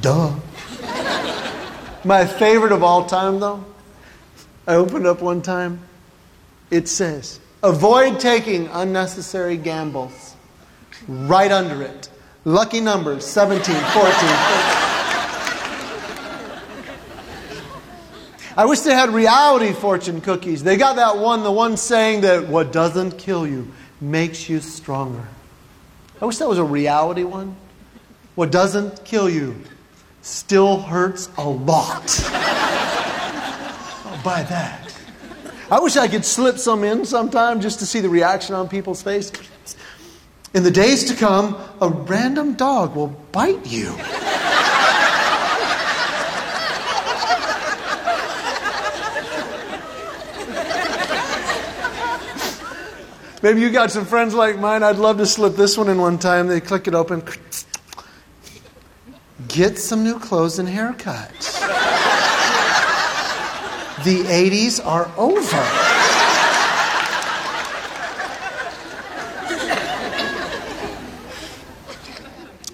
Duh. 0.00 0.34
My 2.04 2.26
favorite 2.26 2.72
of 2.72 2.82
all 2.82 3.06
time, 3.06 3.38
though, 3.38 3.64
I 4.66 4.74
opened 4.74 5.06
up 5.06 5.22
one 5.22 5.42
time. 5.42 5.80
It 6.72 6.88
says, 6.88 7.38
Avoid 7.62 8.20
taking 8.20 8.68
unnecessary 8.68 9.56
gambles. 9.56 10.34
Right 11.06 11.52
under 11.52 11.82
it. 11.82 12.08
Lucky 12.44 12.80
numbers 12.80 13.26
17, 13.26 13.74
14, 13.74 13.84
15. 13.84 14.80
I 18.56 18.64
wish 18.66 18.80
they 18.80 18.94
had 18.94 19.10
reality 19.10 19.72
fortune 19.72 20.20
cookies. 20.20 20.62
They 20.62 20.76
got 20.76 20.96
that 20.96 21.18
one, 21.18 21.42
the 21.42 21.52
one 21.52 21.76
saying 21.76 22.22
that 22.22 22.48
what 22.48 22.72
doesn't 22.72 23.18
kill 23.18 23.46
you 23.46 23.70
makes 24.00 24.48
you 24.48 24.60
stronger. 24.60 25.28
I 26.20 26.26
wish 26.26 26.38
that 26.38 26.48
was 26.48 26.58
a 26.58 26.64
reality 26.64 27.24
one. 27.24 27.56
What 28.34 28.50
doesn't 28.50 29.04
kill 29.04 29.28
you 29.28 29.56
still 30.22 30.80
hurts 30.80 31.28
a 31.38 31.48
lot. 31.48 32.20
I'll 34.04 34.22
buy 34.22 34.42
that. 34.44 34.79
I 35.70 35.78
wish 35.78 35.96
I 35.96 36.08
could 36.08 36.24
slip 36.24 36.58
some 36.58 36.82
in 36.82 37.04
sometime 37.04 37.60
just 37.60 37.78
to 37.78 37.86
see 37.86 38.00
the 38.00 38.08
reaction 38.08 38.56
on 38.56 38.68
people's 38.68 39.02
face. 39.02 39.30
In 40.52 40.64
the 40.64 40.70
days 40.70 41.04
to 41.04 41.14
come, 41.14 41.56
a 41.80 41.88
random 41.88 42.54
dog 42.54 42.96
will 42.96 43.06
bite 43.30 43.64
you. 43.66 43.94
Maybe 53.42 53.60
you 53.60 53.70
got 53.70 53.92
some 53.92 54.04
friends 54.04 54.34
like 54.34 54.58
mine. 54.58 54.82
I'd 54.82 54.96
love 54.96 55.18
to 55.18 55.26
slip 55.26 55.54
this 55.54 55.78
one 55.78 55.88
in 55.88 55.98
one 55.98 56.18
time. 56.18 56.48
They 56.48 56.60
click 56.60 56.88
it 56.88 56.94
open. 56.94 57.22
Get 59.46 59.78
some 59.78 60.02
new 60.02 60.18
clothes 60.18 60.58
and 60.58 60.68
haircuts. 60.68 62.09
The 64.04 64.22
80s 64.24 64.84
are 64.84 65.10
over. 65.16 66.00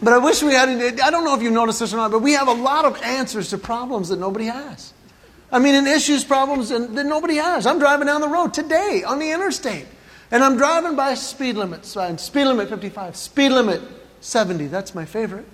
But 0.03 0.13
I 0.13 0.19
wish 0.19 0.41
we 0.41 0.53
had, 0.53 0.69
I 1.01 1.11
don't 1.11 1.25
know 1.25 1.35
if 1.35 1.43
you've 1.43 1.53
noticed 1.53 1.81
this 1.81 1.93
or 1.93 1.97
not, 1.97 2.13
but 2.13 2.21
we 2.21 2.35
have 2.35 2.47
a 2.47 2.53
lot 2.53 2.85
of 2.85 3.03
answers 3.03 3.51
to 3.51 3.59
problems 3.59 4.11
that 4.11 4.21
nobody 4.21 4.45
has. 4.45 4.93
I 5.51 5.59
mean, 5.59 5.75
in 5.75 5.89
issues, 5.89 6.23
problems 6.25 6.69
that 6.69 7.07
nobody 7.07 7.37
has. 7.37 7.67
I'm 7.67 7.81
driving 7.81 8.07
down 8.07 8.21
the 8.21 8.29
road 8.29 8.55
today 8.55 9.03
on 9.05 9.19
the 9.19 9.33
interstate. 9.33 9.87
And 10.31 10.45
I'm 10.45 10.57
driving 10.57 10.95
by 10.95 11.15
speed 11.15 11.57
limit 11.57 11.85
sign. 11.85 12.19
Speed 12.19 12.45
limit 12.45 12.69
55. 12.69 13.17
Speed 13.17 13.51
limit 13.51 13.81
70. 14.21 14.67
That's 14.69 14.95
my 14.95 15.05
favorite. 15.05 15.47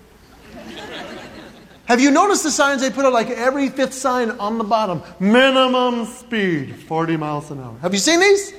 Have 1.92 2.00
you 2.00 2.10
noticed 2.10 2.42
the 2.42 2.50
signs 2.50 2.80
they 2.80 2.88
put 2.88 3.04
up 3.04 3.12
like 3.12 3.28
every 3.28 3.68
fifth 3.68 3.92
sign 3.92 4.30
on 4.30 4.56
the 4.56 4.64
bottom? 4.64 5.02
Minimum 5.20 6.06
speed 6.06 6.74
40 6.74 7.18
miles 7.18 7.50
an 7.50 7.60
hour. 7.60 7.76
Have 7.82 7.92
you 7.92 7.98
seen 7.98 8.18
these? 8.18 8.54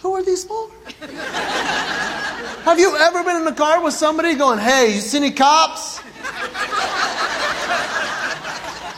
Who 0.00 0.12
are 0.12 0.22
these 0.22 0.44
for? 0.44 0.68
Have 2.66 2.78
you 2.78 2.94
ever 2.94 3.24
been 3.24 3.36
in 3.40 3.46
a 3.46 3.54
car 3.54 3.82
with 3.82 3.94
somebody 3.94 4.34
going, 4.34 4.58
hey, 4.58 4.96
you 4.96 5.00
see 5.00 5.16
any 5.16 5.30
cops? 5.30 6.02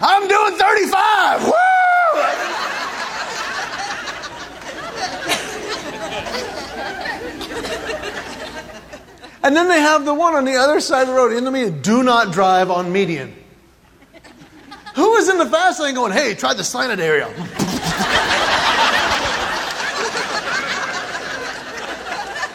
I'm 0.01 0.27
doing 0.27 0.59
35. 0.59 1.44
Woo! 1.44 1.77
And 9.42 9.57
then 9.57 9.68
they 9.68 9.81
have 9.81 10.05
the 10.05 10.14
one 10.14 10.35
on 10.35 10.44
the 10.44 10.57
other 10.57 10.81
side 10.81 11.03
of 11.03 11.09
the 11.09 11.14
road 11.14 11.33
in 11.33 11.44
the 11.44 11.51
median. 11.51 11.81
Do 11.81 12.03
not 12.03 12.33
drive 12.33 12.70
on 12.70 12.90
median. 12.92 13.35
Who 14.94 15.14
is 15.16 15.29
in 15.29 15.38
the 15.38 15.46
fast 15.46 15.79
lane 15.81 15.94
going, 15.94 16.12
hey, 16.12 16.35
try 16.35 16.55
the 16.55 16.64
silent 16.64 17.01
area? 17.01 17.27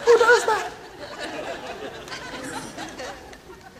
Who 0.04 0.18
does 0.18 0.44
that? 0.44 0.72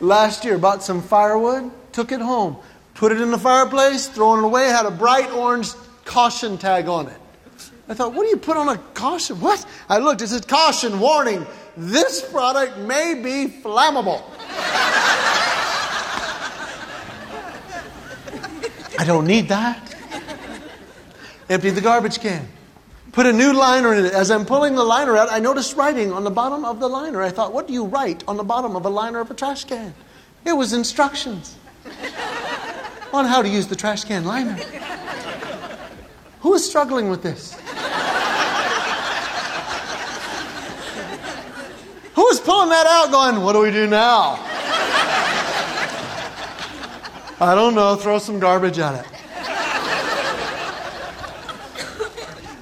Last 0.01 0.43
year, 0.43 0.57
bought 0.57 0.81
some 0.81 1.03
firewood, 1.03 1.71
took 1.91 2.11
it 2.11 2.21
home, 2.21 2.57
put 2.95 3.11
it 3.11 3.21
in 3.21 3.29
the 3.29 3.37
fireplace, 3.37 4.07
throwing 4.07 4.43
it 4.43 4.45
away, 4.45 4.65
had 4.65 4.87
a 4.87 4.91
bright 4.91 5.31
orange 5.31 5.69
caution 6.03 6.57
tag 6.57 6.87
on 6.87 7.07
it. 7.07 7.21
I 7.87 7.93
thought, 7.93 8.13
what 8.13 8.23
do 8.23 8.29
you 8.29 8.37
put 8.37 8.57
on 8.57 8.67
a 8.69 8.77
caution? 8.95 9.39
What? 9.39 9.63
I 9.87 9.99
looked, 9.99 10.21
it 10.21 10.27
said 10.27 10.47
caution, 10.47 10.99
warning, 10.99 11.45
this 11.77 12.27
product 12.31 12.77
may 12.79 13.13
be 13.13 13.61
flammable. 13.61 14.23
I 18.97 19.03
don't 19.05 19.27
need 19.27 19.49
that. 19.49 19.95
Empty 21.49 21.69
the 21.71 21.81
garbage 21.81 22.19
can. 22.19 22.47
Put 23.11 23.27
a 23.27 23.33
new 23.33 23.53
liner 23.53 23.93
in 23.93 24.05
it. 24.05 24.13
As 24.13 24.31
I'm 24.31 24.45
pulling 24.45 24.75
the 24.75 24.83
liner 24.83 25.15
out, 25.15 25.31
I 25.31 25.39
noticed 25.39 25.75
writing 25.75 26.11
on 26.11 26.23
the 26.23 26.31
bottom 26.31 26.65
of 26.65 26.79
the 26.79 26.87
liner. 26.87 27.21
I 27.21 27.29
thought, 27.29 27.53
what 27.53 27.67
do 27.67 27.73
you 27.73 27.85
write 27.85 28.23
on 28.27 28.35
the 28.35 28.43
bottom 28.43 28.75
of 28.75 28.85
a 28.85 28.89
liner 28.89 29.19
of 29.19 29.29
a 29.29 29.33
trash 29.33 29.63
can? 29.65 29.93
It 30.43 30.53
was 30.53 30.73
instructions 30.73 31.55
on 33.13 33.25
how 33.25 33.41
to 33.41 33.47
use 33.47 33.67
the 33.67 33.75
trash 33.75 34.03
can 34.05 34.25
liner. 34.25 34.57
Who 36.45 36.53
is 36.53 36.63
struggling 36.63 37.09
with 37.09 37.23
this? 37.23 37.55
Who 42.13 42.27
is 42.27 42.39
pulling 42.39 42.69
that 42.69 42.85
out 42.85 43.09
going, 43.09 43.41
what 43.41 43.53
do 43.53 43.61
we 43.61 43.71
do 43.71 43.87
now? 43.87 44.37
I 47.41 47.55
don't 47.55 47.73
know, 47.73 47.95
throw 47.95 48.19
some 48.19 48.37
garbage 48.37 48.77
at 48.77 49.03
it. 49.03 49.11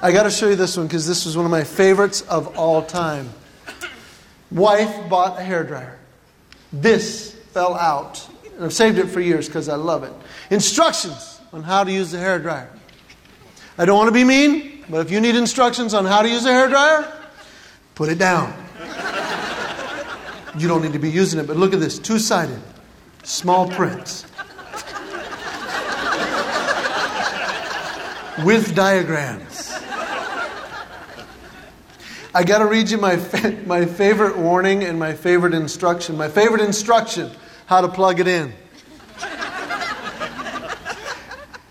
I 0.02 0.13
got 0.13 0.24
to 0.24 0.32
show 0.32 0.48
you 0.48 0.56
this 0.56 0.78
one 0.78 0.88
because 0.88 1.06
this 1.06 1.26
was 1.26 1.36
one 1.36 1.43
of 1.43 1.52
my 1.52 1.65
favorites 1.65 2.22
of 2.22 2.58
all 2.58 2.84
time. 2.84 3.30
Wife 4.50 5.10
bought 5.10 5.38
a 5.38 5.43
hair 5.43 5.65
dryer. 5.65 6.00
This 6.72 7.34
fell 7.52 7.76
out. 7.76 8.26
I've 8.62 8.72
saved 8.72 8.98
it 8.98 9.08
for 9.08 9.19
years 9.19 9.48
because 9.48 9.67
I 9.67 9.76
love 9.76 10.04
it. 10.04 10.13
Instructions 10.52 11.41
on 11.52 11.63
how 11.63 11.84
to 11.84 11.91
use 11.91 12.12
the 12.12 12.19
hair 12.19 12.39
dryer. 12.39 12.69
I 13.78 13.86
don't 13.86 13.98
want 13.98 14.08
to 14.08 14.14
be 14.14 14.24
mean, 14.24 14.84
but 14.90 15.06
if 15.06 15.12
you 15.12 15.20
need 15.20 15.36
instructions 15.36 15.94
on 15.94 16.06
how 16.06 16.22
to 16.22 16.30
use 16.30 16.46
a 16.46 16.52
hair 16.52 16.68
dryer, 16.68 17.12
put 17.96 18.10
it 18.10 18.20
down. 18.20 18.54
You 20.58 20.68
don't 20.68 20.84
need 20.84 20.94
to 20.94 21.00
be 21.00 21.10
using 21.10 21.40
it, 21.40 21.48
but 21.48 21.58
look 21.58 21.74
at 21.74 21.80
this 21.80 21.98
two 21.98 22.20
sided, 22.20 22.62
small 23.24 23.68
print. 23.70 24.26
With 28.46 28.76
diagrams. 28.76 29.72
I 32.36 32.44
got 32.44 32.60
to 32.60 32.66
read 32.66 32.90
you 32.90 32.98
my, 32.98 33.18
fa- 33.18 33.62
my 33.66 33.86
favorite 33.86 34.38
warning 34.38 34.84
and 34.84 34.98
my 34.98 35.14
favorite 35.14 35.54
instruction. 35.54 36.18
My 36.18 36.30
favorite 36.30 36.62
instruction 36.62 37.32
how 37.68 37.82
to 37.82 37.88
plug 37.88 38.20
it 38.20 38.28
in. 38.28 38.54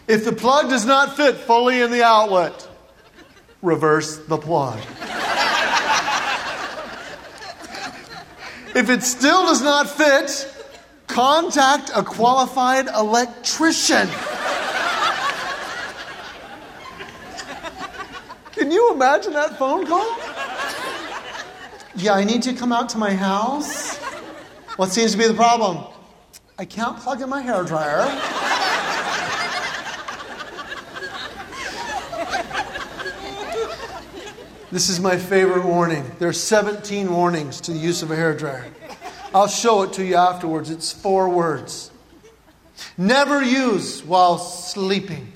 If 0.08 0.24
the 0.24 0.32
plug 0.32 0.68
does 0.68 0.84
not 0.84 1.16
fit 1.16 1.36
fully 1.36 1.80
in 1.80 1.90
the 1.90 2.02
outlet, 2.02 2.68
reverse 3.62 4.18
the 4.18 4.36
plug. 4.36 4.78
If 8.74 8.88
it 8.88 9.02
still 9.02 9.46
does 9.46 9.62
not 9.62 9.88
fit, 9.88 10.48
contact 11.06 11.90
a 11.94 12.02
qualified 12.02 12.88
electrician. 12.88 14.08
Can 18.52 18.70
you 18.70 18.92
imagine 18.94 19.34
that 19.34 19.58
phone 19.58 19.86
call? 19.86 20.06
Yeah, 21.94 22.14
I 22.14 22.24
need 22.24 22.42
to 22.44 22.54
come 22.54 22.72
out 22.72 22.88
to 22.90 22.98
my 22.98 23.12
house. 23.12 23.96
What 24.76 24.90
seems 24.90 25.12
to 25.12 25.18
be 25.18 25.26
the 25.26 25.34
problem? 25.34 25.84
I 26.58 26.64
can't 26.64 26.96
plug 26.98 27.20
in 27.20 27.28
my 27.28 27.42
hair 27.42 27.64
dryer. 27.64 28.06
This 34.72 34.88
is 34.88 34.98
my 35.00 35.18
favorite 35.18 35.66
warning. 35.66 36.02
There 36.18 36.30
are 36.30 36.32
17 36.32 37.12
warnings 37.12 37.60
to 37.60 37.72
the 37.72 37.78
use 37.78 38.02
of 38.02 38.10
a 38.10 38.16
hair 38.16 38.34
dryer. 38.34 38.64
I'll 39.34 39.46
show 39.46 39.82
it 39.82 39.92
to 39.92 40.02
you 40.02 40.14
afterwards. 40.14 40.70
It's 40.70 40.90
four 40.90 41.28
words. 41.28 41.90
Never 42.96 43.42
use 43.42 44.02
while 44.02 44.38
sleeping. 44.38 45.30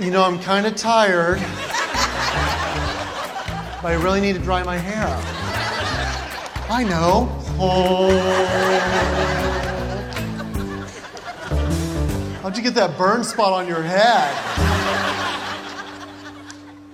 You 0.00 0.10
know, 0.10 0.24
I'm 0.24 0.40
kind 0.40 0.66
of 0.66 0.74
tired, 0.74 1.38
but 3.82 3.92
I 3.92 3.98
really 4.02 4.22
need 4.22 4.36
to 4.36 4.42
dry 4.42 4.62
my 4.62 4.78
hair. 4.78 5.06
I 6.70 6.82
know. 6.82 7.28
How'd 12.44 12.58
you 12.58 12.62
get 12.62 12.74
that 12.74 12.98
burn 12.98 13.24
spot 13.24 13.54
on 13.54 13.66
your 13.66 13.82
head? 13.82 14.53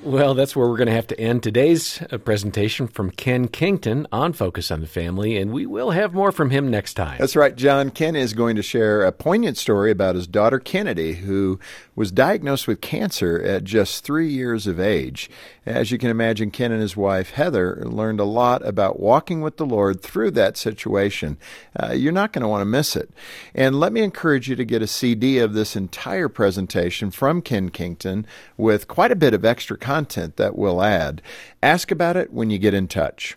Well, 0.03 0.33
that's 0.33 0.57
where 0.57 0.67
we're 0.67 0.79
going 0.79 0.89
to 0.89 0.95
have 0.95 1.09
to 1.09 1.21
end 1.21 1.43
today's 1.43 2.01
uh, 2.11 2.17
presentation 2.17 2.89
from 2.89 3.11
Ken 3.11 3.49
Kington 3.49 4.07
on 4.11 4.33
Focus 4.33 4.71
on 4.71 4.81
the 4.81 4.87
Family, 4.87 5.37
and 5.37 5.53
we 5.53 5.67
will 5.67 5.91
have 5.91 6.15
more 6.15 6.33
from 6.33 6.49
him 6.49 6.71
next 6.71 6.95
time. 6.95 7.19
That's 7.19 7.37
right. 7.37 7.55
John 7.55 7.91
Ken 7.91 8.17
is 8.17 8.33
going 8.33 8.57
to 8.57 8.63
share 8.63 9.05
a 9.05 9.13
poignant 9.13 9.59
story 9.59 9.91
about 9.91 10.15
his 10.15 10.27
daughter 10.27 10.59
Kennedy, 10.59 11.13
who 11.13 11.61
was 11.95 12.11
diagnosed 12.11 12.67
with 12.67 12.81
cancer 12.81 13.43
at 13.43 13.63
just 13.63 14.03
three 14.03 14.31
years 14.31 14.67
of 14.67 14.81
age. 14.81 15.29
As 15.67 15.91
you 15.91 15.99
can 15.99 16.09
imagine, 16.09 16.51
Ken 16.51 16.73
and 16.73 16.81
his 16.81 16.97
wife 16.97 17.33
Heather 17.33 17.83
learned 17.85 18.21
a 18.21 18.25
lot 18.25 18.67
about 18.67 18.99
walking 18.99 19.43
with 19.43 19.59
the 19.59 19.67
Lord 19.67 20.01
through 20.01 20.31
that 20.31 20.57
situation. 20.57 21.37
Uh, 21.79 21.93
you're 21.93 22.11
not 22.11 22.33
going 22.33 22.41
to 22.41 22.49
want 22.49 22.63
to 22.63 22.65
miss 22.65 22.97
it. 22.97 23.11
And 23.55 23.79
let 23.79 23.93
me 23.93 24.01
encourage 24.01 24.49
you 24.49 24.57
to 24.57 24.65
get 24.65 24.81
a 24.81 24.87
CD 24.87 25.39
of 25.39 25.53
this 25.53 25.77
entire 25.77 26.31
presentation 26.31 27.11
from 27.11 27.43
Ken 27.43 27.69
Kington 27.69 28.27
with 28.57 28.89
quite 28.89 29.13
a 29.13 29.17
bit 29.17 29.35
of 29.35 29.45
extra 29.45 29.77
content 29.91 30.37
that 30.37 30.57
we'll 30.57 30.83
add. 30.83 31.21
Ask 31.65 31.91
about 31.91 32.17
it 32.17 32.33
when 32.33 32.49
you 32.49 32.59
get 32.59 32.75
in 32.75 32.87
touch. 32.87 33.37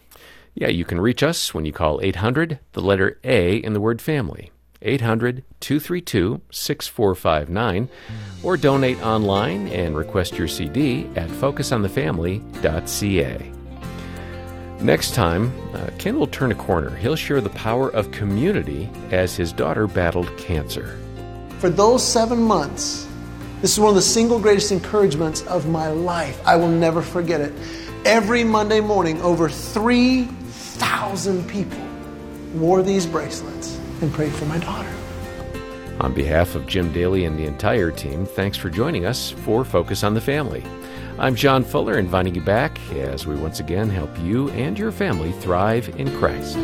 Yeah, 0.53 0.67
you 0.67 0.85
can 0.85 1.01
reach 1.01 1.23
us 1.23 1.51
when 1.51 1.65
you 1.65 1.73
call 1.73 1.99
800, 1.99 2.59
the 2.73 2.81
letter 2.81 3.19
A 3.23 3.55
in 3.55 3.73
the 3.73 3.81
word 3.81 3.99
family. 3.99 4.51
800 4.83 5.43
232 5.61 6.41
6459 6.51 7.89
or 8.43 8.55
donate 8.55 9.01
online 9.01 9.67
and 9.69 9.97
request 9.97 10.37
your 10.37 10.47
CD 10.47 11.07
at 11.15 11.29
focusonthefamily.ca. 11.29 13.51
Next 14.79 15.15
time, 15.15 15.51
uh, 15.73 15.89
Ken 15.97 16.19
will 16.19 16.27
turn 16.27 16.51
a 16.51 16.55
corner. 16.55 16.95
He'll 16.97 17.15
share 17.15 17.41
the 17.41 17.49
power 17.49 17.89
of 17.89 18.11
community 18.11 18.91
as 19.09 19.35
his 19.35 19.51
daughter 19.53 19.87
battled 19.87 20.37
cancer. 20.37 20.99
For 21.57 21.71
those 21.71 22.05
seven 22.05 22.43
months, 22.43 23.07
this 23.63 23.71
is 23.71 23.79
one 23.79 23.91
of 23.91 23.95
the 23.95 24.01
single 24.01 24.39
greatest 24.39 24.73
encouragements 24.73 25.41
of 25.43 25.69
my 25.69 25.87
life. 25.87 26.37
I 26.45 26.57
will 26.57 26.67
never 26.67 27.01
forget 27.01 27.39
it. 27.39 27.53
Every 28.03 28.43
Monday 28.43 28.81
morning, 28.81 29.21
over 29.21 29.47
3,000 29.47 31.47
people 31.47 31.79
wore 32.55 32.83
these 32.83 33.05
bracelets 33.05 33.79
and 34.01 34.11
prayed 34.11 34.33
for 34.33 34.43
my 34.47 34.57
daughter. 34.57 34.93
On 36.01 36.13
behalf 36.13 36.55
of 36.55 36.67
Jim 36.67 36.91
Daly 36.91 37.23
and 37.23 37.39
the 37.39 37.45
entire 37.45 37.89
team, 37.89 38.25
thanks 38.25 38.57
for 38.57 38.69
joining 38.69 39.05
us 39.05 39.31
for 39.31 39.63
Focus 39.63 40.03
on 40.03 40.13
the 40.13 40.19
Family. 40.19 40.61
I'm 41.17 41.33
John 41.33 41.63
Fuller, 41.63 41.97
inviting 41.97 42.35
you 42.35 42.41
back 42.41 42.81
as 42.91 43.25
we 43.25 43.35
once 43.35 43.61
again 43.61 43.89
help 43.89 44.19
you 44.19 44.49
and 44.49 44.77
your 44.77 44.91
family 44.91 45.31
thrive 45.31 45.87
in 45.97 46.13
Christ. 46.17 46.57